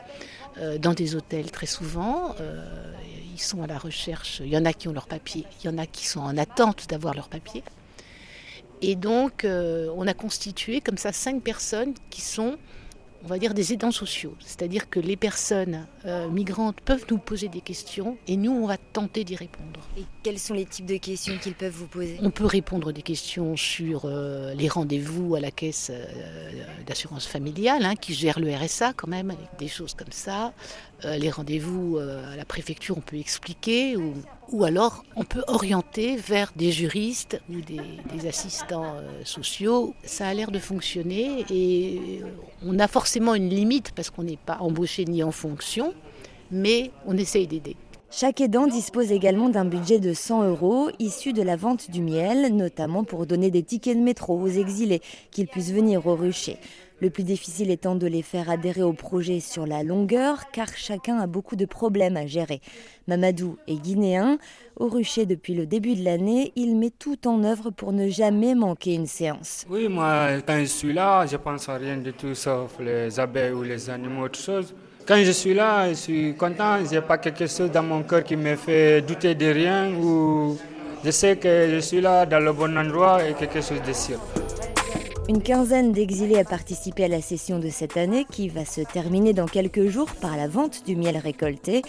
euh, 0.58 0.80
dans 0.80 0.94
des 0.94 1.16
hôtels 1.16 1.52
très 1.52 1.68
souvent. 1.68 2.36
Euh, 2.42 2.94
ils 3.34 3.42
sont 3.42 3.62
à 3.62 3.68
la 3.68 3.78
recherche. 3.78 4.42
Il 4.44 4.50
y 4.50 4.58
en 4.58 4.66
a 4.66 4.74
qui 4.74 4.88
ont 4.88 4.94
leur 4.94 5.08
papier, 5.08 5.46
il 5.62 5.68
y 5.68 5.70
en 5.70 5.78
a 5.78 5.86
qui 5.86 6.08
sont 6.08 6.22
en 6.22 6.36
attente 6.36 6.88
d'avoir 6.90 7.14
leur 7.14 7.30
papier. 7.30 7.64
Et 8.82 8.96
donc, 8.96 9.46
on 9.46 10.06
a 10.06 10.14
constitué 10.14 10.82
comme 10.82 10.98
ça 10.98 11.14
cinq 11.14 11.42
personnes 11.42 11.94
qui 12.10 12.22
sont 12.22 12.58
on 13.24 13.28
va 13.28 13.40
dire, 13.40 13.54
des 13.54 13.74
aidants 13.74 13.92
sociaux. 13.92 14.36
C'est-à-dire 14.40 14.90
que 14.90 15.00
les 15.00 15.16
personnes 15.16 15.88
euh, 16.06 16.30
migrantes 16.30 16.80
peuvent 16.82 17.06
nous 17.10 17.18
poser 17.18 17.48
des 17.48 17.62
questions 17.62 18.18
et 18.28 18.38
nous, 18.38 18.52
on 18.52 18.68
va 18.68 18.78
tenter 18.78 19.24
d'y 19.24 19.36
répondre. 19.36 19.80
Et 19.98 20.04
quels 20.24 20.40
sont 20.40 20.54
les 20.54 20.66
types 20.66 20.86
de 20.86 20.98
questions 20.98 21.38
qu'ils 21.42 21.56
peuvent 21.56 21.74
vous 21.74 21.88
poser? 21.88 22.18
On 22.22 22.30
peut 22.30 22.46
répondre 22.46 22.92
des 22.92 23.02
questions 23.02 23.56
sur 23.56 24.06
euh, 24.06 24.54
les 24.54 24.68
rendez-vous 24.68 25.36
à 25.36 25.40
la 25.40 25.52
caisse 25.52 25.92
euh, 25.94 26.06
d'assurance 26.86 27.26
familiale, 27.26 27.84
hein, 27.84 27.96
qui 27.96 28.14
gère 28.14 28.40
le 28.40 28.54
RSA 28.54 28.94
quand 28.94 29.08
même, 29.08 29.32
avec 29.32 29.48
des 29.58 29.68
choses 29.68 29.94
comme 29.94 30.12
ça. 30.12 30.54
Les 31.04 31.30
rendez-vous 31.30 31.98
à 31.98 32.36
la 32.36 32.46
préfecture, 32.46 32.98
on 32.98 33.02
peut 33.02 33.18
expliquer, 33.18 33.96
ou, 33.98 34.64
alors 34.64 35.04
on 35.16 35.24
peut 35.24 35.44
orienter 35.48 36.16
vers 36.16 36.52
des 36.56 36.72
juristes 36.72 37.40
ou 37.50 37.62
des, 37.62 37.82
des 38.14 38.28
assistants 38.28 38.96
sociaux. 39.24 39.94
Ça 40.04 40.28
a 40.28 40.34
l'air 40.34 40.52
de 40.52 40.60
fonctionner 40.60 41.46
et 41.50 42.22
on 42.64 42.80
a 42.80 42.88
forcément 42.88 43.36
une 43.36 43.50
limite 43.50 43.92
parce 43.92 44.10
qu'on 44.10 44.24
n'est 44.24 44.38
pas 44.38 44.58
embauché 44.60 45.06
ni 45.06 45.24
en 45.24 45.32
fonction 45.32 45.94
mais 46.52 46.92
on 47.06 47.18
essaye 47.18 47.48
d'aider. 47.48 47.76
Chaque 48.12 48.40
aidant 48.40 48.68
dispose 48.68 49.12
également 49.12 49.50
d'un 49.50 49.66
budget 49.66 50.00
de 50.00 50.14
100 50.14 50.44
euros 50.50 50.90
issu 51.00 51.34
de 51.34 51.42
la 51.42 51.58
vente 51.58 51.92
du 51.92 52.02
miel, 52.02 52.56
notamment 52.56 53.04
pour 53.04 53.26
donner 53.26 53.52
des 53.52 53.64
tickets 53.64 53.98
de 53.98 54.02
métro 54.02 54.40
aux 54.40 54.48
exilés, 54.48 55.02
qu'ils 55.32 55.48
puissent 55.48 55.74
venir 55.74 56.06
au 56.08 56.16
rucher. 56.16 56.58
Le 57.02 57.10
plus 57.10 57.24
difficile 57.24 57.72
étant 57.72 57.96
de 57.96 58.08
les 58.08 58.22
faire 58.22 58.50
adhérer 58.50 58.82
au 58.82 58.94
projet 58.94 59.42
sur 59.42 59.68
la 59.68 59.84
longueur, 59.84 60.50
car 60.52 60.68
chacun 60.76 61.20
a 61.20 61.28
beaucoup 61.28 61.58
de 61.58 61.66
problèmes 61.66 62.16
à 62.16 62.26
gérer. 62.26 62.62
Mamadou 63.08 63.58
est 63.68 63.76
guinéen. 63.76 64.38
Au 64.78 64.88
rucher 64.88 65.26
depuis 65.26 65.54
le 65.54 65.66
début 65.66 65.96
de 65.96 66.06
l'année, 66.06 66.54
il 66.56 66.78
met 66.78 66.92
tout 66.92 67.28
en 67.28 67.44
œuvre 67.44 67.70
pour 67.70 67.92
ne 67.92 68.08
jamais 68.08 68.56
manquer 68.56 68.94
une 68.94 69.08
séance. 69.08 69.66
Oui, 69.70 69.90
moi, 69.90 70.42
quand 70.48 70.58
je 70.60 70.66
suis 70.66 70.94
là, 70.94 71.26
je 71.26 71.36
pense 71.36 71.68
à 71.68 71.76
rien 71.76 71.98
du 71.98 72.14
tout 72.14 72.34
sauf 72.34 72.78
les 72.80 73.20
abeilles 73.20 73.52
ou 73.52 73.64
les 73.64 73.90
animaux, 73.90 74.24
autre 74.24 74.40
chose. 74.40 74.74
Quand 75.06 75.22
je 75.24 75.32
suis 75.32 75.54
là, 75.54 75.90
je 75.90 75.96
suis 75.96 76.36
content. 76.36 76.78
Je 76.84 76.96
n'ai 76.96 77.02
pas 77.02 77.18
quelque 77.18 77.46
chose 77.46 77.72
dans 77.72 77.84
mon 77.84 78.04
cœur 78.04 78.24
qui 78.24 78.38
me 78.38 78.56
fait 78.56 79.02
douter 79.02 79.36
de 79.36 79.46
rien 79.48 79.94
ou 79.94 80.58
je 81.04 81.12
sais 81.12 81.36
que 81.36 81.70
je 81.72 81.80
suis 81.80 82.02
là 82.02 82.26
dans 82.26 82.40
le 82.40 82.54
bon 82.54 82.76
endroit 82.78 83.24
et 83.24 83.34
quelque 83.34 83.62
chose 83.62 83.82
de 83.86 83.94
sûr. 83.94 84.20
Une 85.28 85.42
quinzaine 85.42 85.92
d'exilés 85.92 86.38
a 86.38 86.44
participé 86.44 87.06
à 87.06 87.08
la 87.08 87.20
session 87.20 87.58
de 87.58 87.70
cette 87.70 87.98
année 87.98 88.28
qui 88.30 88.48
va 88.48 88.64
se 88.64 88.82
terminer 88.82 89.34
dans 89.34 89.48
quelques 89.48 89.88
jours 89.88 90.12
par 90.22 90.38
la 90.38 90.48
vente 90.48 90.86
du 90.86 90.96
miel 90.96 91.18
récolté. 91.18 91.82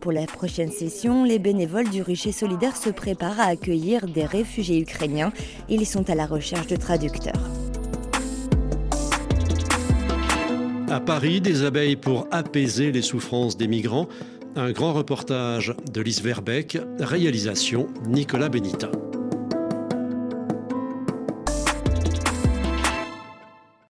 Pour 0.00 0.12
la 0.12 0.26
prochaine 0.26 0.70
session, 0.70 1.24
les 1.24 1.38
bénévoles 1.38 1.88
du 1.88 2.02
Rucher 2.02 2.32
Solidaire 2.32 2.76
se 2.76 2.90
préparent 2.90 3.40
à 3.40 3.44
accueillir 3.44 4.06
des 4.06 4.26
réfugiés 4.26 4.78
ukrainiens. 4.78 5.32
Ils 5.70 5.86
sont 5.86 6.10
à 6.10 6.14
la 6.14 6.26
recherche 6.26 6.66
de 6.66 6.76
traducteurs. 6.76 7.48
À 10.90 11.00
Paris, 11.00 11.40
des 11.40 11.64
abeilles 11.64 11.96
pour 11.96 12.26
apaiser 12.30 12.92
les 12.92 13.00
souffrances 13.00 13.56
des 13.56 13.68
migrants. 13.68 14.06
Un 14.54 14.70
grand 14.70 14.92
reportage 14.92 15.74
de 15.90 16.02
Lise 16.02 16.20
Verbeck, 16.20 16.76
réalisation 17.00 17.86
Nicolas 18.06 18.50
Benita. 18.50 18.90